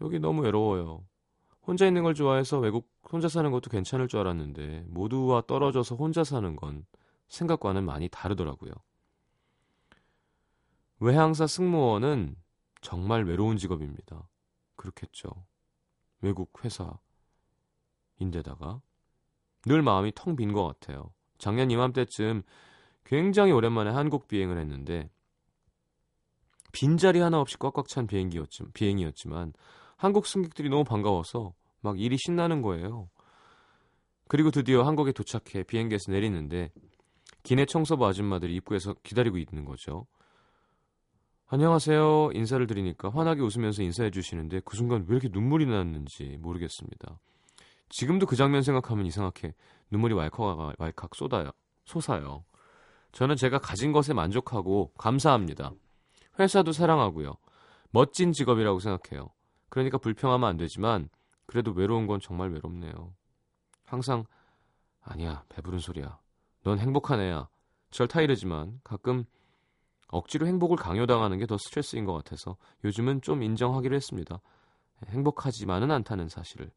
여기 0.00 0.18
너무 0.18 0.42
외로워요. 0.42 1.04
혼자 1.66 1.86
있는 1.86 2.02
걸 2.02 2.14
좋아해서 2.14 2.58
외국 2.58 2.90
혼자 3.12 3.28
사는 3.28 3.50
것도 3.50 3.70
괜찮을 3.70 4.08
줄 4.08 4.20
알았는데 4.20 4.86
모두와 4.88 5.42
떨어져서 5.46 5.96
혼자 5.96 6.24
사는 6.24 6.56
건 6.56 6.86
생각과는 7.28 7.84
많이 7.84 8.08
다르더라고요. 8.08 8.72
외항사 11.00 11.46
승무원은 11.46 12.36
정말 12.80 13.24
외로운 13.24 13.58
직업입니다. 13.58 14.28
그렇겠죠. 14.76 15.28
외국 16.22 16.52
회사인데다가 18.18 18.80
늘 19.66 19.82
마음이 19.82 20.12
텅 20.14 20.36
빈 20.36 20.54
것 20.54 20.66
같아요. 20.66 21.12
작년 21.36 21.70
이맘때쯤 21.70 22.42
굉장히 23.06 23.52
오랜만에 23.52 23.90
한국 23.90 24.28
비행을 24.28 24.58
했는데 24.58 25.08
빈자리 26.72 27.20
하나 27.20 27.40
없이 27.40 27.56
꽉꽉 27.58 27.88
찬 27.88 28.06
비행기였지, 28.06 28.64
비행이었지만 28.74 29.54
한국 29.96 30.26
승객들이 30.26 30.68
너무 30.68 30.84
반가워서 30.84 31.54
막 31.80 31.98
일이 31.98 32.18
신나는 32.18 32.60
거예요. 32.60 33.08
그리고 34.28 34.50
드디어 34.50 34.82
한국에 34.82 35.12
도착해 35.12 35.62
비행기에서 35.62 36.10
내리는데 36.12 36.70
기내 37.44 37.64
청소부 37.64 38.04
아줌마들이 38.06 38.56
입구에서 38.56 38.94
기다리고 39.04 39.38
있는 39.38 39.64
거죠. 39.64 40.06
안녕하세요. 41.46 42.30
인사를 42.34 42.66
드리니까 42.66 43.08
환하게 43.08 43.40
웃으면서 43.42 43.84
인사해 43.84 44.10
주시는데 44.10 44.62
그 44.64 44.76
순간 44.76 45.06
왜 45.06 45.16
이렇게 45.16 45.28
눈물이 45.28 45.66
났는지 45.66 46.36
모르겠습니다. 46.40 47.20
지금도 47.88 48.26
그 48.26 48.34
장면 48.34 48.62
생각하면 48.62 49.06
이상하게 49.06 49.54
눈물이 49.92 50.14
왈칵 50.14 50.74
왈칵 50.76 51.14
쏟아요. 51.14 51.52
솟아요. 51.84 52.44
저는 53.16 53.36
제가 53.36 53.56
가진 53.56 53.92
것에 53.92 54.12
만족하고 54.12 54.92
감사합니다. 54.98 55.72
회사도 56.38 56.72
사랑하고요. 56.72 57.38
멋진 57.90 58.32
직업이라고 58.32 58.78
생각해요. 58.78 59.30
그러니까 59.70 59.96
불평하면 59.96 60.46
안 60.46 60.58
되지만 60.58 61.08
그래도 61.46 61.72
외로운 61.72 62.06
건 62.06 62.20
정말 62.20 62.50
외롭네요. 62.52 63.14
항상 63.86 64.26
아니야 65.00 65.44
배부른 65.48 65.78
소리야. 65.78 66.18
넌 66.62 66.78
행복한 66.78 67.20
애야. 67.20 67.48
절 67.90 68.06
타이르지만 68.06 68.80
가끔 68.84 69.24
억지로 70.08 70.46
행복을 70.46 70.76
강요당하는 70.76 71.38
게 71.38 71.46
더 71.46 71.56
스트레스인 71.56 72.04
것 72.04 72.12
같아서 72.12 72.58
요즘은 72.84 73.22
좀 73.22 73.42
인정하기로 73.42 73.96
했습니다. 73.96 74.42
행복하지만은 75.06 75.90
않다는 75.90 76.28
사실을. 76.28 76.70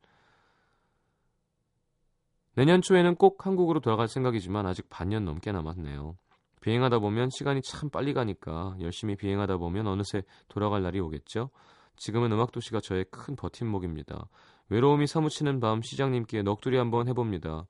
내년 2.54 2.82
초에는 2.82 3.16
꼭 3.16 3.46
한국으로 3.46 3.82
돌아갈 3.82 4.08
생각이지만 4.08 4.66
아직 4.66 4.90
반년 4.90 5.26
넘게 5.26 5.52
남았네요. 5.52 6.16
비행하다 6.62 7.00
보면 7.00 7.30
시간이 7.30 7.62
참 7.62 7.90
빨리 7.90 8.14
가니까 8.14 8.76
열심히 8.82 9.16
비행하다 9.16 9.58
보면 9.58 9.88
어느새 9.88 10.24
돌아갈 10.48 10.84
날이 10.84 11.00
오겠죠. 11.00 11.50
지금은 11.96 12.32
음악도시가 12.32 12.80
저의 12.82 13.06
큰 13.12 13.36
버팀목입니다. 13.36 14.30
외로움이 14.70 15.08
사무치는 15.08 15.60
밤 15.60 15.82
시장님께 15.82 16.44
넋두리 16.44 16.78
한번 16.78 17.08
해봅니다. 17.08 17.68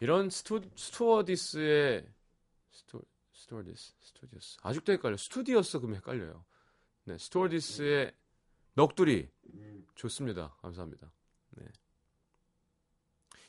이런 0.00 0.28
스투, 0.30 0.60
스튜어디스의 0.74 2.04
스튜어디스, 3.32 3.94
스튜디오스. 4.00 4.56
아직도 4.62 4.92
헷갈려. 4.92 5.16
스튜디오스 5.16 5.78
그러면 5.78 5.96
헷갈려요. 5.96 6.44
네, 7.04 7.18
스튜어디스의 7.18 8.12
넋두리 8.74 9.28
좋습니다. 9.94 10.56
감사합니다. 10.62 11.12
네. 11.50 11.66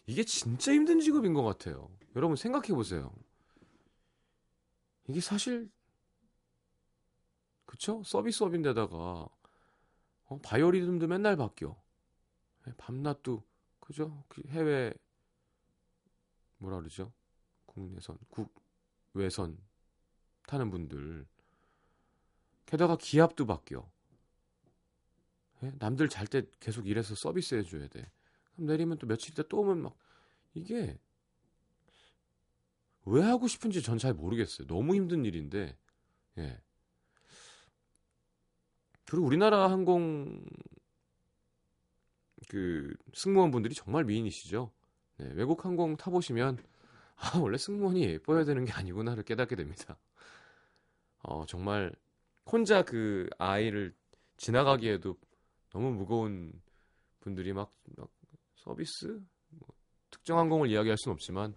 이게 0.05 0.23
진짜 0.23 0.73
힘든 0.73 0.99
직업인 0.99 1.33
것 1.33 1.43
같아요. 1.43 1.89
여러분 2.15 2.35
생각해 2.35 2.69
보세요. 2.69 3.13
이게 5.07 5.19
사실 5.21 5.69
그쵸? 7.65 8.03
서비스업인데다가 8.03 9.27
어, 10.25 10.39
바이오리듬도 10.43 11.07
맨날 11.07 11.35
바뀌어. 11.35 11.75
네, 12.65 12.73
밤낮도 12.77 13.43
그죠? 13.79 14.23
그 14.29 14.41
해외 14.49 14.93
뭐라 16.57 16.77
그러죠? 16.77 17.11
국내선, 17.65 18.17
국외선 19.11 19.57
타는 20.47 20.69
분들 20.69 21.25
게다가 22.65 22.97
기압도 22.97 23.45
바뀌어. 23.45 23.89
예? 25.63 25.71
남들 25.79 26.09
잘 26.09 26.27
때 26.27 26.43
계속 26.59 26.87
일해서 26.87 27.15
서비스 27.15 27.55
해줘야 27.55 27.87
돼. 27.87 28.09
그럼 28.55 28.67
내리면 28.67 28.97
또 28.99 29.07
며칠 29.07 29.31
있다 29.33 29.43
또 29.49 29.59
오면 29.61 29.81
막 29.83 29.95
이게 30.55 30.99
왜 33.05 33.21
하고 33.21 33.47
싶은지 33.47 33.81
전 33.81 33.97
잘 33.97 34.13
모르겠어요. 34.13 34.67
너무 34.67 34.95
힘든 34.95 35.25
일인데 35.25 35.77
예. 36.39 36.61
그리고 39.05 39.25
우리나라 39.25 39.69
항공 39.71 40.43
그 42.49 42.93
승무원분들이 43.13 43.73
정말 43.73 44.03
미인이시죠. 44.05 44.71
네, 45.17 45.29
외국 45.33 45.65
항공 45.65 45.95
타보시면 45.97 46.57
아 47.17 47.39
원래 47.39 47.57
승무원이 47.57 48.03
예뻐야 48.03 48.43
되는 48.45 48.65
게 48.65 48.71
아니구나를 48.73 49.23
깨닫게 49.23 49.55
됩니다. 49.55 49.97
어 51.23 51.45
정말 51.45 51.93
혼자 52.45 52.83
그 52.83 53.29
아이를 53.37 53.95
지나가기에도 54.37 55.17
너무 55.71 55.91
무거운 55.91 56.51
분들이 57.21 57.53
막, 57.53 57.73
막 57.97 58.09
서비스 58.63 59.21
뭐, 59.49 59.67
특정 60.09 60.39
항공을 60.39 60.69
이야기할 60.69 60.97
수는 60.97 61.13
없지만 61.13 61.53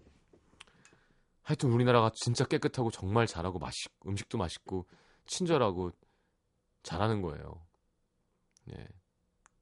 하여튼 1.43 1.71
우리나라가 1.71 2.11
진짜 2.15 2.45
깨끗하고 2.45 2.91
정말 2.91 3.27
잘하고 3.27 3.61
맛있 3.61 3.89
음식도 4.05 4.37
맛있고 4.37 4.87
친절하고 5.27 5.93
잘하는 6.83 7.23
거예요. 7.23 7.65
예. 8.73 8.89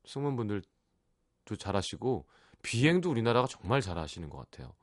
승무원분들도 0.06 0.66
잘하시고 1.58 2.26
비행도 2.62 3.10
우리나라가 3.10 3.46
정말 3.46 3.82
잘하시는 3.82 4.28
것 4.30 4.38
같아요. 4.38 4.74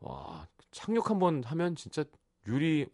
와 0.00 0.46
착륙 0.70 1.10
한번 1.10 1.42
하면 1.42 1.74
진짜 1.74 2.04
유리 2.46 2.88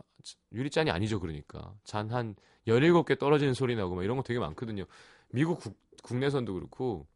유리잔이 0.52 0.90
아니죠 0.90 1.20
그러니까 1.20 1.74
잔 1.84 2.10
한 2.10 2.34
17개 2.66 3.18
떨어지는 3.18 3.54
소리 3.54 3.76
나고 3.76 3.94
막 3.94 4.04
이런 4.04 4.16
거 4.16 4.22
되게 4.22 4.38
많거든요. 4.38 4.84
미국 5.30 5.60
국, 5.60 5.76
국내선도 6.02 6.54
그렇고 6.54 7.06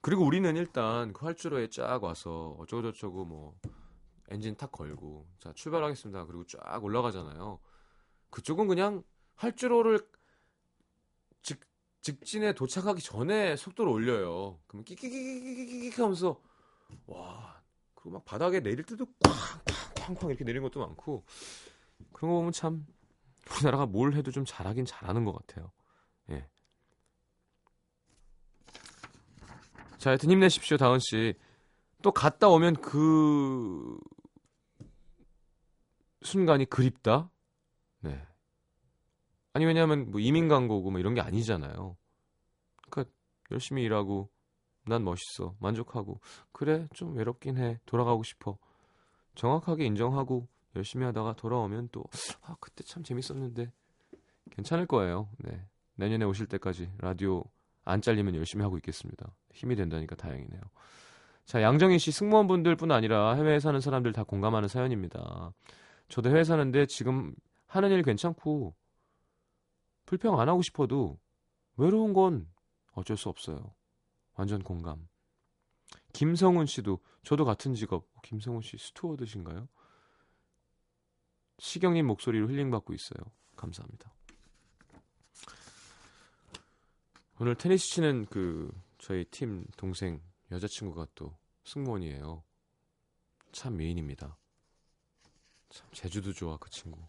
그리고 0.00 0.24
우리는 0.24 0.56
일단 0.56 1.12
그 1.12 1.26
활주로에 1.26 1.68
쫙 1.68 2.02
와서 2.02 2.56
어쩌고저쩌고 2.58 3.24
뭐 3.24 3.54
엔진 4.28 4.56
탁 4.56 4.72
걸고 4.72 5.26
자 5.38 5.52
출발하겠습니다. 5.52 6.24
그리고 6.26 6.44
쫙 6.46 6.82
올라가잖아요. 6.82 7.60
그쪽은 8.30 8.68
그냥 8.68 9.02
활주로를 9.36 10.00
직, 11.42 11.60
직진에 12.00 12.54
도착하기 12.54 13.02
전에 13.02 13.56
속도를 13.56 13.92
올려요. 13.92 14.58
그러면 14.66 14.84
끼끼끼끼끼끼 14.84 16.00
하면서 16.00 16.40
와 17.06 17.60
그리고 17.94 18.12
막 18.12 18.24
바닥에 18.24 18.60
내릴 18.60 18.84
때도 18.84 19.06
쾅쾅쾅쾅 19.20 20.30
이렇게 20.30 20.44
내리는 20.44 20.62
것도 20.62 20.80
많고 20.80 21.24
그런 22.12 22.30
거 22.30 22.38
보면 22.38 22.52
참 22.52 22.86
우리나라가 23.50 23.84
뭘 23.84 24.14
해도 24.14 24.30
좀 24.30 24.44
잘하긴 24.46 24.86
잘하는 24.86 25.24
것 25.24 25.32
같아요. 25.32 25.72
예. 26.30 26.48
자, 30.00 30.08
하여튼 30.08 30.30
힘내십시오, 30.30 30.78
다은 30.78 30.98
씨. 30.98 31.34
또 32.00 32.10
갔다 32.10 32.48
오면 32.48 32.76
그 32.76 33.98
순간이 36.22 36.64
그립다? 36.64 37.30
네. 38.00 38.18
아니, 39.52 39.66
왜냐하면 39.66 40.10
뭐 40.10 40.18
이민 40.18 40.48
간 40.48 40.68
거고 40.68 40.90
뭐 40.90 40.98
이런 41.00 41.12
게 41.12 41.20
아니잖아요. 41.20 41.98
그러니까 42.88 43.14
열심히 43.50 43.82
일하고 43.82 44.30
난 44.86 45.04
멋있어. 45.04 45.54
만족하고. 45.58 46.18
그래, 46.50 46.88
좀 46.94 47.14
외롭긴 47.14 47.58
해. 47.58 47.78
돌아가고 47.84 48.22
싶어. 48.22 48.56
정확하게 49.34 49.84
인정하고 49.84 50.48
열심히 50.76 51.04
하다가 51.04 51.34
돌아오면 51.34 51.90
또, 51.92 52.04
아, 52.40 52.56
그때 52.58 52.84
참 52.84 53.02
재밌었는데. 53.02 53.70
괜찮을 54.52 54.86
거예요. 54.86 55.28
네. 55.40 55.62
내년에 55.96 56.24
오실 56.24 56.46
때까지 56.46 56.90
라디오 56.96 57.44
안 57.90 58.00
잘리면 58.00 58.34
열심히 58.34 58.62
하고 58.62 58.76
있겠습니다. 58.76 59.34
힘이 59.52 59.76
된다니까 59.76 60.16
다행이네요. 60.16 60.60
자, 61.44 61.62
양정희 61.62 61.98
씨 61.98 62.12
승무원분들 62.12 62.76
뿐 62.76 62.92
아니라 62.92 63.34
해외에 63.34 63.58
사는 63.58 63.80
사람들 63.80 64.12
다 64.12 64.22
공감하는 64.22 64.68
사연입니다. 64.68 65.52
저도 66.08 66.30
해외 66.30 66.44
사는데 66.44 66.86
지금 66.86 67.34
하는 67.66 67.90
일 67.90 68.02
괜찮고 68.02 68.74
불평 70.06 70.40
안 70.40 70.48
하고 70.48 70.62
싶어도 70.62 71.18
외로운 71.76 72.12
건 72.12 72.48
어쩔 72.92 73.16
수 73.16 73.28
없어요. 73.28 73.74
완전 74.34 74.62
공감. 74.62 75.08
김성훈 76.12 76.66
씨도 76.66 77.00
저도 77.22 77.44
같은 77.44 77.74
직업. 77.74 78.06
김성훈 78.22 78.62
씨 78.62 78.76
스튜어드신가요? 78.78 79.68
시경님 81.58 82.06
목소리로 82.06 82.48
힐링 82.48 82.70
받고 82.70 82.92
있어요. 82.94 83.22
감사합니다. 83.56 84.12
오늘 87.42 87.54
테니스 87.54 87.86
치는 87.94 88.26
그 88.26 88.70
저희 88.98 89.24
팀 89.24 89.64
동생 89.78 90.20
여자친구가 90.50 91.06
또 91.14 91.34
승무원이에요. 91.64 92.44
참 93.52 93.78
미인입니다. 93.78 94.36
참 95.70 95.88
제주도 95.90 96.34
좋아 96.34 96.58
그 96.58 96.68
친구. 96.68 97.00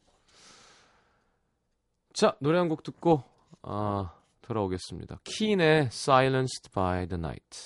자 2.13 2.37
노래 2.39 2.59
한 2.59 2.69
곡 2.69 2.83
듣고 2.83 3.25
아 3.61 4.17
돌아오겠습니다. 4.41 5.19
키인의 5.25 5.87
Silenced 5.87 6.71
by 6.71 7.07
the 7.07 7.19
Night. 7.19 7.59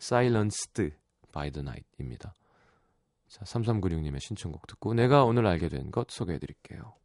Silenced 0.00 0.90
by 1.32 1.52
the 1.52 1.64
Night입니다. 1.64 2.34
자 3.28 3.44
3396님의 3.44 4.20
신청곡 4.20 4.66
듣고 4.66 4.92
내가 4.94 5.22
오늘 5.22 5.46
알게 5.46 5.68
된 5.68 5.92
것 5.92 6.10
소개해 6.10 6.40
드릴게요. 6.40 6.96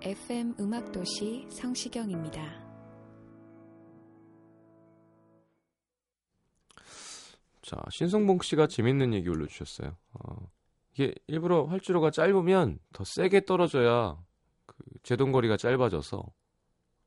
FM 0.00 0.54
음악도시 0.60 1.48
성시경입니다. 1.50 2.40
자, 7.62 7.76
신성봉 7.90 8.38
씨가 8.42 8.68
재밌는 8.68 9.14
얘기 9.14 9.28
올려주셨어요. 9.28 9.96
어, 10.12 10.50
이게 10.92 11.12
일부러 11.26 11.64
활주로가 11.64 12.12
짧으면 12.12 12.78
더 12.92 13.02
세게 13.02 13.46
떨어져야 13.46 14.22
그 14.66 14.76
제동거리가 15.02 15.56
짧아져서 15.56 16.24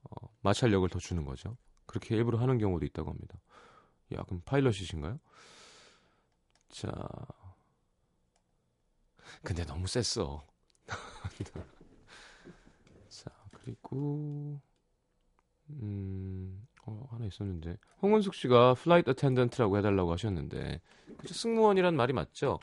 어, 0.10 0.30
마찰력을 0.41 0.88
더 0.89 1.00
주는 1.00 1.26
거죠. 1.26 1.58
그렇게 1.86 2.15
일부러 2.15 2.39
하는 2.39 2.58
경우도 2.58 2.86
있다고 2.86 3.10
합니다. 3.10 3.39
야, 4.13 4.24
그럼 4.24 4.41
파일럿이신가요? 4.46 5.20
자, 6.70 6.91
근데 9.43 9.65
너무 9.65 9.88
셌어. 9.88 10.46
자, 13.10 13.32
그리고 13.52 14.62
음, 15.70 16.65
어, 16.86 17.08
하나 17.12 17.26
있었는데 17.26 17.78
홍은숙 18.02 18.34
씨가 18.34 18.76
flight 18.76 19.10
attendant라고 19.10 19.78
해달라고 19.78 20.13
하셨는데 20.13 20.82
그죠 21.17 21.34
승무원이란 21.34 21.96
말이 21.96 22.13
맞죠? 22.13 22.60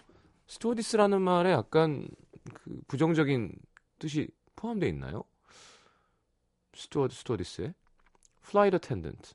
스튜어디스라는 0.46 1.20
말에 1.20 1.52
약간 1.52 2.08
그 2.54 2.80
부정적인 2.88 3.52
뜻이 3.98 4.28
포함되어 4.56 4.88
있나요? 4.88 5.24
스튜어드 6.74 7.14
스튜어디스에 7.14 7.74
flight 8.42 8.76
attendant 8.76 9.34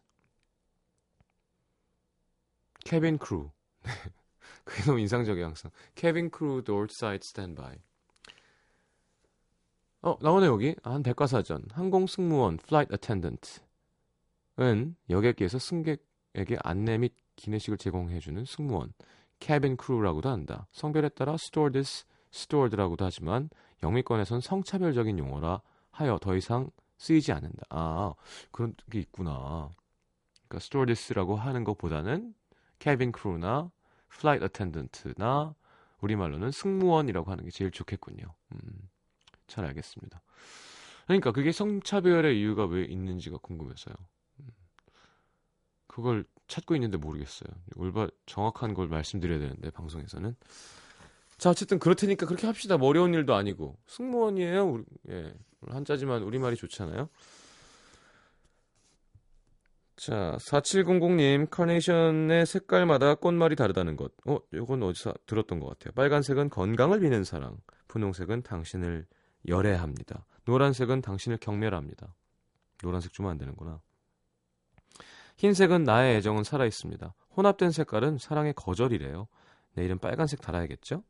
cabin 2.85 3.17
crew 3.17 3.49
그게 4.69 4.83
너무 4.83 4.99
인상적이에요 4.99 5.47
항상. 5.47 5.71
cabin 5.95 6.29
crew 6.29 6.63
door 6.63 6.85
side 6.89 7.25
standby 7.25 7.75
어 10.01 10.15
나오네 10.21 10.45
여기. 10.45 10.75
한 10.83 11.03
백과사전. 11.03 11.65
항공 11.71 12.07
승무원 12.07 12.57
flight 12.57 12.93
attendant은 12.93 14.95
여객기에서 15.09 15.59
승객에게 15.59 16.57
안내 16.63 16.97
및 16.99 17.13
기내식을 17.35 17.77
제공해주는 17.77 18.45
승무원. 18.45 18.93
cabin 19.39 19.75
crew라고도 19.77 20.29
한다. 20.29 20.67
성별에 20.71 21.09
따라 21.09 21.35
스튜어디스 21.35 22.05
스튜어드라고도 22.31 23.05
하지만 23.05 23.49
영미권에선 23.81 24.41
성차별적인 24.41 25.17
용어라 25.17 25.61
하여 25.89 26.19
더 26.21 26.35
이상 26.35 26.69
쓰이지 26.99 27.31
않는다 27.31 27.63
아 27.69 28.13
그런 28.51 28.75
게 28.91 28.99
있구나 28.99 29.71
그러니까 30.47 30.59
스튜어디스라고 30.59 31.35
하는 31.35 31.63
것보다는 31.63 32.35
cabin 32.77 33.11
crew나 33.11 33.71
flight 34.09 34.43
attendant나 34.45 35.55
우리말로는 36.01 36.51
승무원이라고 36.51 37.31
하는 37.31 37.43
게 37.43 37.51
제일 37.51 37.71
좋겠군요. 37.71 38.23
음, 38.53 38.89
잘 39.47 39.65
알겠습니다. 39.65 40.21
그러니까 41.05 41.31
그게 41.31 41.51
성차별의 41.51 42.39
이유가 42.39 42.65
왜 42.65 42.83
있는지가 42.85 43.37
궁금해서요. 43.37 43.95
음, 44.39 44.47
그걸 45.87 46.25
찾고 46.47 46.75
있는데 46.75 46.97
모르겠어요. 46.97 47.49
올바 47.75 48.07
정확한 48.25 48.73
걸 48.73 48.87
말씀드려야 48.87 49.39
되는데 49.39 49.69
방송에서는. 49.69 50.35
자 51.39 51.49
어쨌든 51.49 51.79
그렇다니까 51.79 52.27
그렇게 52.27 52.45
합시다. 52.45 52.77
뭐 52.77 52.89
어려운 52.89 53.13
일도 53.13 53.33
아니고 53.33 53.77
승무원이에요. 53.87 54.65
우리, 54.67 54.83
예 55.09 55.33
한자지만 55.67 56.21
우리말이 56.21 56.55
좋잖아요. 56.55 57.09
자, 59.95 60.37
4700님, 60.39 61.49
카네이션의 61.49 62.45
색깔마다 62.45 63.15
꽃말이 63.15 63.57
다르다는 63.57 63.97
것. 63.97 64.13
어, 64.25 64.37
요건 64.53 64.81
어디서 64.81 65.13
들었던 65.25 65.59
것 65.59 65.67
같아요. 65.67 65.91
빨간색은 65.93 66.49
건강을 66.49 67.01
비는 67.01 67.25
사랑. 67.25 67.57
분홍색은 67.89 68.43
당신을 68.43 69.05
열애합니다. 69.49 70.25
노란색은 70.45 71.01
당신을 71.01 71.37
경멸합니다. 71.39 72.15
노란색 72.81 73.11
주면 73.11 73.31
안 73.31 73.37
되는구나. 73.37 73.81
흰색은 75.35 75.83
나의 75.83 76.15
애정은 76.17 76.45
살아있습니다. 76.45 77.13
혼합된 77.35 77.71
색깔은 77.71 78.19
사랑의 78.19 78.53
거절이래요. 78.53 79.27
내일은 79.73 79.99
빨간색 79.99 80.39
달아야겠죠? 80.39 81.03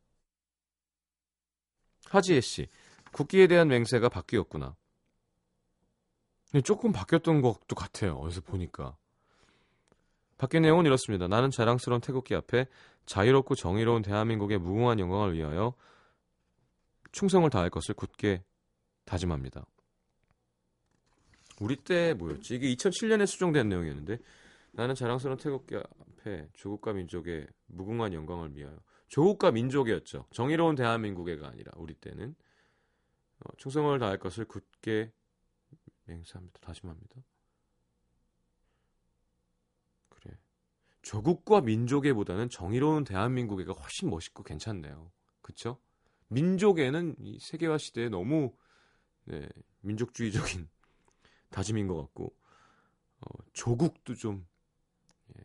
하지혜 2.10 2.41
씨, 2.41 2.67
국기에 3.12 3.48
대한 3.48 3.67
맹세가 3.67 4.10
바뀌었구나. 4.10 4.76
네, 6.52 6.62
조금 6.62 6.91
바뀌었던 6.91 7.41
것도 7.41 7.76
같아요. 7.76 8.15
어디서 8.15 8.41
보니까. 8.41 8.98
바뀐 10.38 10.62
내용은 10.63 10.86
이렇습니다. 10.86 11.28
나는 11.28 11.52
자랑스러운 11.52 12.02
태극기 12.02 12.34
앞에 12.34 12.65
자유롭고 13.06 13.56
정의로운 13.56 14.02
대한민국의 14.02 14.58
무궁한 14.58 15.00
영광을 15.00 15.34
위하여 15.34 15.74
충성을 17.12 17.50
다할 17.50 17.69
것을 17.69 17.93
굳게 17.95 18.43
다짐합니다. 19.06 19.65
우리 21.60 21.76
때 21.76 22.13
뭐였지? 22.13 22.56
이게 22.56 22.74
2007년에 22.74 23.28
수정된 23.28 23.67
내용이었는데 23.67 24.17
나는 24.72 24.95
자랑스러운 24.95 25.38
태극기 25.38 25.76
앞에 25.76 26.48
조국과 26.54 26.93
민족의 26.93 27.48
무궁한 27.67 28.13
영광을 28.13 28.56
위하여 28.56 28.78
조국과 29.10 29.52
민족이었죠. 29.52 30.28
정의로운 30.32 30.76
대한민국의가 30.76 31.48
아니라 31.48 31.72
우리 31.76 31.93
때는 31.95 32.36
어, 33.39 33.56
충성을 33.58 33.98
다할 34.00 34.19
것을 34.19 34.45
굳게 34.45 35.12
맹세합니다. 36.06 36.60
다짐합니다. 36.60 37.15
그래. 40.10 40.38
조국과 41.02 41.62
민족애보다는 41.62 42.50
정의로운 42.50 43.04
대한민국애가 43.04 43.74
훨씬 43.74 44.10
멋있고 44.10 44.43
괜찮네요. 44.43 45.12
그쵸? 45.41 45.80
민족애는 46.28 47.15
이 47.19 47.39
세계화 47.39 47.80
시대에 47.80 48.10
너무 48.10 48.56
네, 49.26 49.50
민족주의적인 49.82 50.69
다짐인 51.50 51.88
것 51.88 51.98
같고 51.98 52.36
어, 53.22 53.43
조국도 53.54 54.13
좀 54.15 54.48
예. 55.36 55.43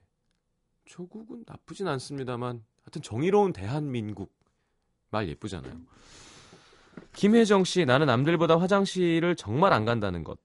조국은 0.85 1.45
나쁘진 1.47 1.89
않습니다만 1.89 2.65
하여튼 2.85 3.03
정의로운 3.03 3.53
대한민국 3.53 4.33
말 5.11 5.29
예쁘잖아요. 5.29 5.75
김혜정 7.13 7.65
씨, 7.65 7.85
나는 7.85 8.07
남들보다 8.07 8.59
화장실을 8.59 9.37
정말 9.37 9.73
안 9.73 9.85
간다는 9.85 10.25
것. 10.25 10.39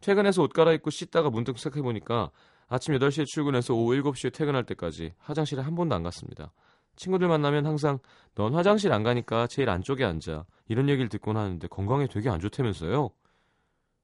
퇴근해서 0.00 0.42
옷 0.42 0.52
갈아입고 0.52 0.90
씻다가 0.90 1.30
문득 1.30 1.58
생각해보니까 1.58 2.30
아침 2.68 2.94
8시에 2.94 3.26
출근해서 3.26 3.74
오후 3.74 3.94
7시에 3.94 4.32
퇴근할 4.32 4.64
때까지 4.64 5.14
화장실에 5.18 5.62
한 5.62 5.74
번도 5.74 5.94
안 5.94 6.02
갔습니다. 6.02 6.52
친구들 6.96 7.28
만나면 7.28 7.66
항상 7.66 7.98
넌 8.34 8.54
화장실 8.54 8.92
안 8.92 9.02
가니까 9.02 9.46
제일 9.46 9.68
안쪽에 9.68 10.04
앉아. 10.04 10.46
이런 10.68 10.88
얘기를 10.88 11.08
듣곤 11.08 11.36
하는데 11.36 11.66
건강에 11.68 12.06
되게 12.06 12.28
안 12.28 12.40
좋다면서요? 12.40 13.10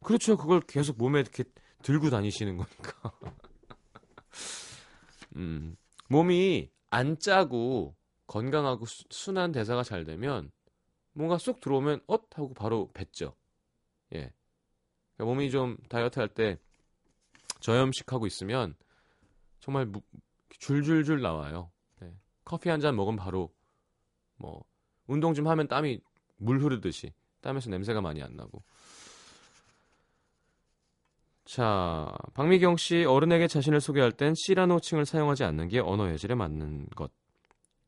그렇죠. 0.05 0.37
그걸 0.37 0.61
계속 0.61 0.99
몸에 0.99 1.21
이렇게 1.21 1.45
들고 1.83 2.11
다니시는 2.11 2.57
거니까. 2.57 3.13
음, 5.37 5.77
몸이 6.09 6.71
안 6.93 7.19
짜고 7.19 7.97
건강하고 8.27 8.85
수- 8.87 9.05
순한 9.11 9.51
대사가 9.53 9.83
잘 9.83 10.05
되면 10.05 10.51
뭔가 11.15 11.39
쏙 11.39 11.61
들어오면 11.61 12.01
엇 12.07 12.29
하고 12.39 12.53
바로 12.55 12.91
뱉죠. 12.93 13.35
예. 14.15 14.31
그러니까 15.17 15.25
몸이 15.35 15.51
좀 15.51 15.77
다이어트 15.89 16.19
할 16.21 16.29
때 16.29 16.59
저염식 17.61 18.13
하고 18.13 18.27
있으면 18.27 18.75
정말 19.61 19.87
무- 19.87 20.03
줄줄줄 20.59 21.21
나와요. 21.23 21.71
네. 22.01 22.13
커피 22.45 22.69
한 22.69 22.81
잔 22.81 22.95
먹으면 22.97 23.17
바로 23.17 23.53
뭐 24.37 24.65
운동 25.07 25.33
좀 25.35 25.49
하면 25.49 25.69
땀이 25.69 26.01
물 26.37 26.61
흐르듯이 26.61 27.13
땀에서 27.41 27.71
냄새가 27.71 28.01
많이 28.01 28.23
안 28.23 28.37
나고. 28.37 28.63
자, 31.53 32.11
박미경 32.33 32.79
씨 32.79 33.05
어른에게 33.05 33.47
자신을 33.47 33.83
소개할 33.83 34.11
땐 34.11 34.33
씨라는 34.35 34.75
호칭을 34.77 35.05
사용하지 35.05 35.45
않는 35.45 35.69
게 35.69 35.81
언어 35.81 36.11
예절에 36.11 36.35
맞는 36.35 36.87
것. 36.97 37.13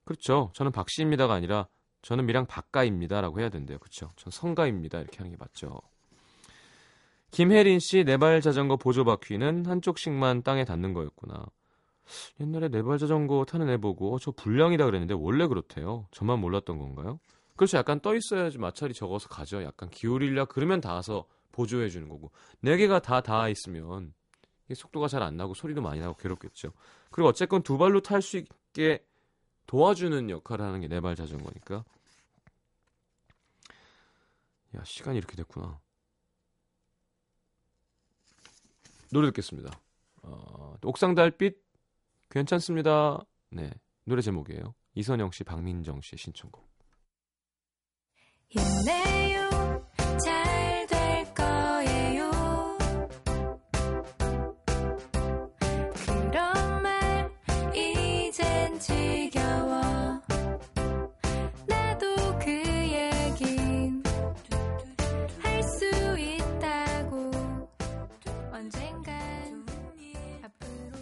그렇죠. 0.05 0.51
저는 0.53 0.71
박 0.71 0.91
씨입니다가 0.91 1.33
아니라 1.33 1.67
저는 2.03 2.27
미랑 2.27 2.45
박가입니다라고 2.45 3.41
해야 3.41 3.49
된대요. 3.49 3.79
그렇죠. 3.79 4.11
전 4.17 4.31
성가입니다. 4.31 5.01
이렇게 5.01 5.17
하는 5.17 5.31
게 5.31 5.39
맞죠. 5.39 5.81
김혜린 7.31 7.79
씨 7.79 8.05
네발 8.05 8.43
자전거 8.43 8.77
보조 8.77 9.03
바퀴는 9.03 9.65
한쪽씩만 9.65 10.43
땅에 10.43 10.67
닿는 10.67 10.93
거였구나. 10.93 11.47
옛날에 12.41 12.69
네발 12.69 12.99
자전거 12.99 13.47
타는 13.47 13.71
애 13.71 13.79
보고 13.79 14.15
어, 14.15 14.19
저 14.19 14.31
불량이다 14.31 14.85
그랬는데 14.85 15.15
원래 15.15 15.47
그렇대요. 15.47 16.07
저만 16.11 16.39
몰랐던 16.39 16.77
건가요? 16.77 17.19
그렇죠. 17.57 17.79
약간 17.79 17.99
떠 18.01 18.15
있어야지 18.15 18.59
마찰이 18.59 18.93
적어서 18.93 19.31
가죠. 19.31 19.63
약간 19.63 19.89
기울이려 19.89 20.45
그러면 20.45 20.83
닿아서 20.83 21.25
보조해 21.55 21.89
주는 21.89 22.09
거고 22.09 22.33
네 22.61 22.77
개가 22.77 23.01
다 23.01 23.21
닿아 23.21 23.49
있으면 23.49 24.13
속도가 24.75 25.07
잘 25.09 25.23
안 25.23 25.37
나고 25.37 25.55
소리도 25.55 25.81
많이 25.83 26.01
나고 26.01 26.15
괴롭겠죠. 26.17 26.73
그리고 27.11 27.29
어쨌건 27.29 27.63
두 27.63 27.79
발로 27.79 28.01
탈 28.03 28.21
수 28.23 28.37
있게 28.39 29.07
도와주는 29.67 30.31
역할을 30.31 30.65
하는 30.65 30.81
게 30.81 30.89
네 30.89 31.01
발 31.01 31.15
자전거니까. 31.15 31.85
야 34.77 34.85
시간이 34.85 35.19
이렇게 35.19 35.37
됐구나. 35.37 35.79
노래 39.13 39.29
듣겠습니다. 39.29 39.71
어, 40.23 40.75
옥상 40.83 41.15
달빛 41.15 41.63
괜찮습니다. 42.31 43.21
네 43.51 43.71
노래 44.05 44.21
제목이에요. 44.23 44.75
이선영 44.95 45.31
씨, 45.31 45.45
박민정 45.45 46.01
씨의 46.01 46.19
신청곡. 46.19 46.67
힘내요 48.49 49.54
지겨워. 58.85 59.81
나도 61.67 62.39
그 62.39 62.51
얘긴 62.51 64.03
할 65.41 65.63
수 65.63 66.19
있다고. 66.19 67.31
언젠간 68.53 69.65
앞으로 70.43 70.99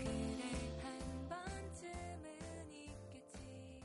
한 0.83 1.29
번쯤은 1.29 2.73
있겠지. 2.73 3.83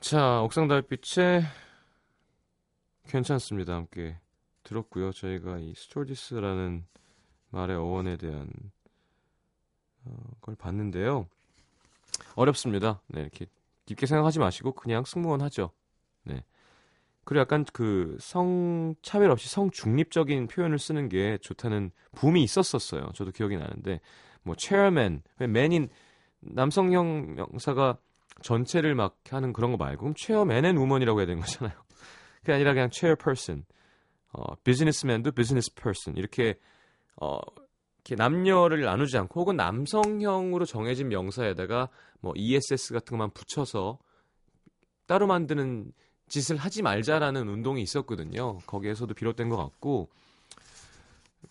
자 0.00 0.40
옥상 0.42 0.68
달빛에 0.68 1.42
괜찮습니다 3.08 3.74
함께 3.74 4.16
들었고요. 4.62 5.10
저희가 5.12 5.58
이 5.58 5.74
스토디스라는 5.74 6.86
말의 7.50 7.76
어원에 7.76 8.16
대한 8.16 8.48
걸 10.40 10.54
봤는데요. 10.56 11.26
어렵습니다. 12.34 13.00
네, 13.08 13.20
이렇게 13.22 13.46
깊게 13.86 14.06
생각하지 14.06 14.38
마시고 14.38 14.72
그냥 14.72 15.04
승무원 15.04 15.40
하죠. 15.42 15.70
네. 16.24 16.44
그리고 17.24 17.40
약간 17.40 17.64
그 17.72 18.16
성 18.20 18.94
차별 19.02 19.30
없이 19.30 19.48
성 19.48 19.70
중립적인 19.70 20.46
표현을 20.46 20.78
쓰는 20.78 21.08
게 21.08 21.38
좋다는 21.38 21.90
붐이 22.14 22.42
있었었어요. 22.42 23.10
저도 23.14 23.32
기억이 23.32 23.56
나는데 23.56 24.00
뭐 24.42 24.54
chairman, 24.58 25.22
man인 25.40 25.88
남성형 26.40 27.34
명사가 27.34 27.98
전체를 28.42 28.94
막 28.94 29.18
하는 29.30 29.52
그런 29.52 29.72
거 29.72 29.76
말고 29.76 30.02
그럼 30.02 30.14
chairman 30.16 30.64
and 30.64 30.78
woman이라고 30.78 31.18
해야 31.20 31.26
되는 31.26 31.40
거잖아요. 31.40 31.76
그게 32.40 32.52
아니라 32.52 32.74
그냥 32.74 32.90
chairperson, 32.92 33.64
어, 34.32 34.54
businessman도 34.62 35.32
business 35.32 35.74
person 35.74 36.16
이렇게 36.16 36.58
어 37.20 37.38
남녀를 38.14 38.82
나누지 38.82 39.18
않고 39.18 39.40
혹은 39.40 39.56
남성형으로 39.56 40.64
정해진 40.64 41.08
명사에다가 41.08 41.88
뭐 42.20 42.34
ess 42.36 42.92
같은 42.92 43.16
것만 43.16 43.30
붙여서 43.32 43.98
따로 45.06 45.26
만드는 45.26 45.92
짓을 46.28 46.56
하지 46.56 46.82
말자라는 46.82 47.48
운동이 47.48 47.82
있었거든요. 47.82 48.58
거기에서도 48.66 49.12
비롯된 49.14 49.48
것 49.48 49.56
같고 49.56 50.08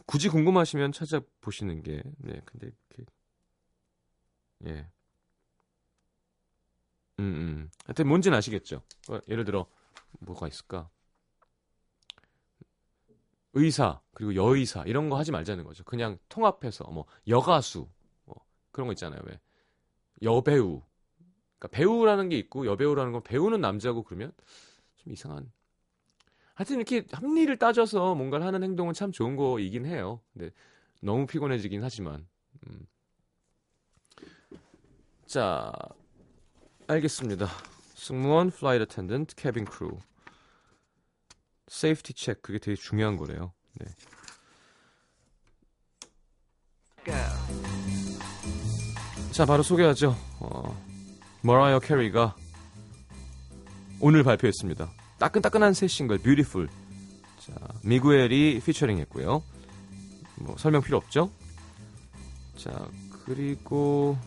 굳이 0.05 0.29
궁금하시면 0.29 0.91
찾아보시는 0.91 1.83
게 1.83 2.03
네, 2.17 2.41
근데 2.45 2.71
이렇게 2.97 3.11
예. 4.65 4.87
음, 7.19 7.23
음. 7.23 7.69
하여튼 7.85 8.07
뭔지는 8.07 8.37
아시겠죠? 8.37 8.81
어, 9.09 9.19
예를 9.29 9.45
들어 9.45 9.67
뭐가 10.19 10.47
있을까? 10.47 10.89
의사 13.55 14.01
그리고 14.13 14.35
여의사 14.35 14.83
이런 14.83 15.09
거 15.09 15.17
하지 15.17 15.31
말자는 15.31 15.63
거죠. 15.63 15.83
그냥 15.83 16.17
통합해서 16.29 16.83
뭐 16.91 17.05
여가수 17.27 17.87
뭐 18.25 18.35
그런 18.71 18.87
거 18.87 18.93
있잖아요. 18.93 19.21
왜 19.25 19.39
여배우 20.21 20.81
그러니까 21.57 21.67
배우라는 21.69 22.29
게 22.29 22.37
있고 22.37 22.65
여배우라는 22.65 23.11
건 23.13 23.23
배우는 23.23 23.61
남자고 23.61 24.03
그러면 24.03 24.31
좀 24.97 25.13
이상한. 25.13 25.51
하여튼 26.53 26.77
이렇게 26.77 27.05
합리를 27.11 27.57
따져서 27.57 28.15
뭔가를 28.15 28.45
하는 28.45 28.63
행동은 28.63 28.93
참 28.93 29.11
좋은 29.11 29.35
거이긴 29.35 29.85
해요. 29.85 30.21
근데 30.33 30.51
너무 31.01 31.25
피곤해지긴 31.25 31.83
하지만. 31.83 32.27
음. 32.67 32.87
자, 35.25 35.73
알겠습니다. 36.87 37.47
승무원, 37.95 38.51
flight 38.51 38.83
attendant, 38.83 39.35
cabin 39.35 39.65
crew. 39.65 39.97
safety 41.67 42.13
check 42.13 42.41
그게 42.41 42.59
되게 42.59 42.75
중요한 42.75 43.17
거래요. 43.17 43.53
네. 43.73 43.87
자, 49.31 49.45
바로 49.45 49.63
소개하죠. 49.63 50.15
어, 50.39 50.81
머라이어 51.41 51.79
캐리가 51.79 52.35
오늘 53.99 54.23
발표했습니다. 54.23 54.89
따끈따끈한 55.19 55.73
새 55.73 55.87
싱글 55.87 56.17
Beautiful. 56.19 56.69
자, 57.39 57.53
미구엘이 57.83 58.61
피처링 58.65 58.97
했고요. 58.99 59.43
뭐 60.37 60.57
설명 60.57 60.81
필요 60.81 60.97
없죠? 60.97 61.29
자, 62.57 62.87
그리고 63.25 64.17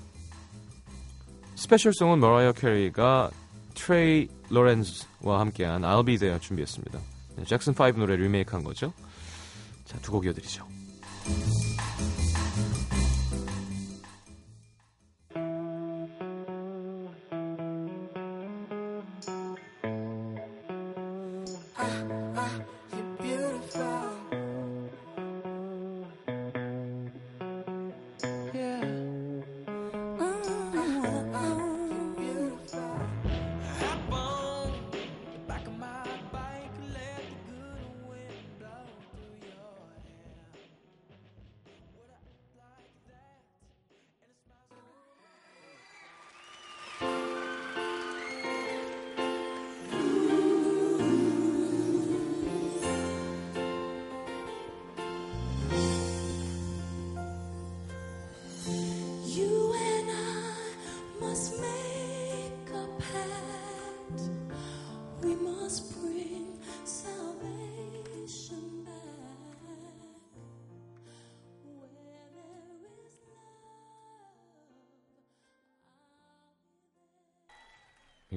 special 1.54 1.87
song은 1.87 2.20
머라이어 2.20 2.52
캐리가 2.52 3.30
트레이 3.74 4.28
로렌즈와 4.50 5.40
함께한 5.40 5.82
I'll 5.82 6.04
Be 6.04 6.18
There 6.18 6.40
준비했습니다. 6.40 7.17
네, 7.38 7.44
잭슨 7.44 7.72
5 7.72 7.92
노래 7.92 8.16
리메이크한 8.16 8.64
거죠. 8.64 8.92
자, 9.84 9.96
두 10.00 10.10
곡 10.10 10.26
이어드리죠. 10.26 10.66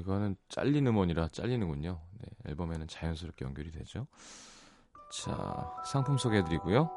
이거는 0.02 0.36
잘린 0.50 0.88
음원이라 0.88 1.30
잘리는군요. 1.30 2.00
네, 2.20 2.52
앨범에는 2.52 2.88
자연스럽게 2.88 3.46
연결이 3.46 3.72
되죠. 3.72 4.08
자, 5.12 5.72
상품 5.86 6.18
소개해드리고요. 6.18 6.90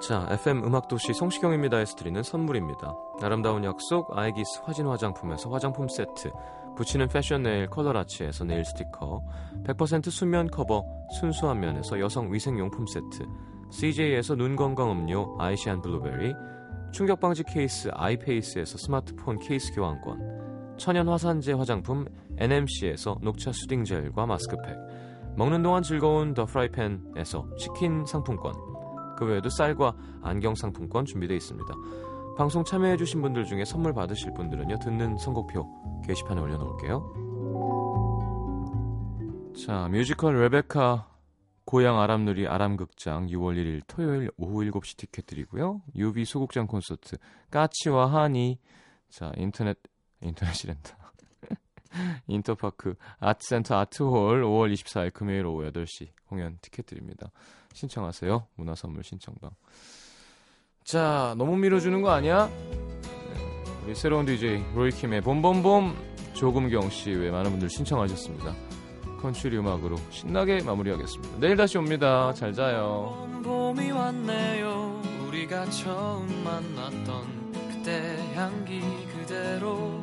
자, 0.00 0.26
FM 0.30 0.64
음악도시 0.64 1.14
성시경입니다에서 1.14 1.96
드리는 1.96 2.22
선물입니다. 2.22 2.96
아름다운 3.22 3.64
약속, 3.64 4.16
아이기스 4.16 4.62
화진 4.64 4.86
화장품에서 4.86 5.50
화장품 5.50 5.88
세트, 5.88 6.32
붙이는 6.76 7.08
패션 7.08 7.42
네일 7.42 7.68
컬러라치에서 7.68 8.44
네일 8.44 8.64
스티커, 8.64 9.22
100% 9.64 10.10
순면 10.10 10.50
커버, 10.50 10.84
순수한 11.18 11.60
면에서 11.60 12.00
여성 12.00 12.32
위생용품 12.32 12.86
세트, 12.86 13.26
CJ에서 13.70 14.34
눈 14.36 14.56
건강 14.56 14.90
음료 14.90 15.36
아이시안 15.38 15.80
블루베리, 15.80 16.34
충격 16.92 17.20
방지 17.20 17.44
케이스 17.44 17.88
아이페이스에서 17.92 18.76
스마트폰 18.78 19.38
케이스 19.38 19.72
교환권, 19.74 20.76
천연 20.76 21.08
화산재 21.08 21.52
화장품 21.52 22.06
NMC에서 22.36 23.18
녹차 23.22 23.52
soothing 23.52 23.84
젤과 23.84 24.26
마스크팩, 24.26 24.76
먹는 25.36 25.62
동안 25.62 25.82
즐거운 25.82 26.34
더 26.34 26.44
프라이팬에서 26.46 27.56
치킨 27.56 28.04
상품권, 28.04 28.52
그 29.16 29.24
외에도 29.26 29.48
쌀과 29.48 29.94
안경 30.22 30.54
상품권 30.54 31.04
준비되어 31.04 31.36
있습니다. 31.36 31.74
방송 32.36 32.64
참여해주신 32.64 33.22
분들 33.22 33.44
중에 33.44 33.64
선물 33.64 33.92
받으실 33.92 34.32
분들은요 34.34 34.78
듣는 34.78 35.18
선곡표 35.18 36.02
게시판에 36.06 36.40
올려놓을게요. 36.40 37.12
자 39.64 39.88
뮤지컬 39.88 40.40
레베카 40.40 41.09
고향 41.70 42.00
아람누리 42.00 42.48
아람극장 42.48 43.28
6월 43.28 43.54
1일 43.54 43.82
토요일 43.86 44.28
오후 44.36 44.64
7시 44.64 44.96
티켓 44.96 45.24
드리고요. 45.26 45.82
유비 45.94 46.24
소극장 46.24 46.66
콘서트 46.66 47.16
까치와 47.52 48.12
하니 48.12 48.58
자 49.08 49.30
인터넷 49.36 49.78
인터넷이란다. 50.20 50.98
인터파크 52.26 52.96
아트센터 53.20 53.76
아트홀 53.76 54.42
5월 54.42 54.72
24일 54.74 55.12
금요일 55.12 55.46
오후 55.46 55.70
8시 55.70 56.08
공연 56.26 56.58
티켓 56.60 56.86
드립니다. 56.86 57.30
신청하세요. 57.72 58.48
문화선물 58.56 59.04
신청방. 59.04 59.52
자, 60.82 61.36
너무 61.38 61.56
밀어주는 61.56 62.02
거 62.02 62.10
아니야? 62.10 62.48
네, 62.48 63.84
우리 63.84 63.94
새로운 63.94 64.26
DJ 64.26 64.64
로이킴의 64.74 65.20
봄봄봄 65.20 65.94
조금경 66.34 66.90
씨 66.90 67.14
외 67.14 67.30
많은 67.30 67.52
분들 67.52 67.68
신청하셨습니다. 67.68 68.69
컨츄리 69.20 69.58
음악으로 69.58 69.96
신나게 70.10 70.62
마무리하겠습니다. 70.62 71.38
내일 71.38 71.56
다시 71.56 71.78
옵니다. 71.78 72.32
잘 72.34 72.52
자요. 72.52 73.28
봄이 73.44 73.90
왔네요. 73.90 75.02
우리가 75.26 75.68
처음 75.70 76.26
만났던 76.42 77.52
그때 77.70 78.16
향기 78.34 78.80
그대로 79.16 80.02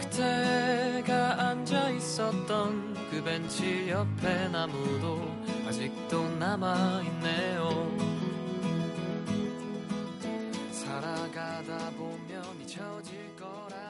그때가 0.00 1.48
앉아 1.48 1.90
있었던 1.90 2.94
그 3.10 3.22
벤치 3.22 3.90
옆에 3.90 4.48
나무도 4.48 5.30
아직도 5.66 6.28
남아 6.38 7.02
있네요. 7.02 7.90
살아가다 10.70 11.90
보면 11.96 12.42
잊혀질 12.62 13.36
거라. 13.36 13.81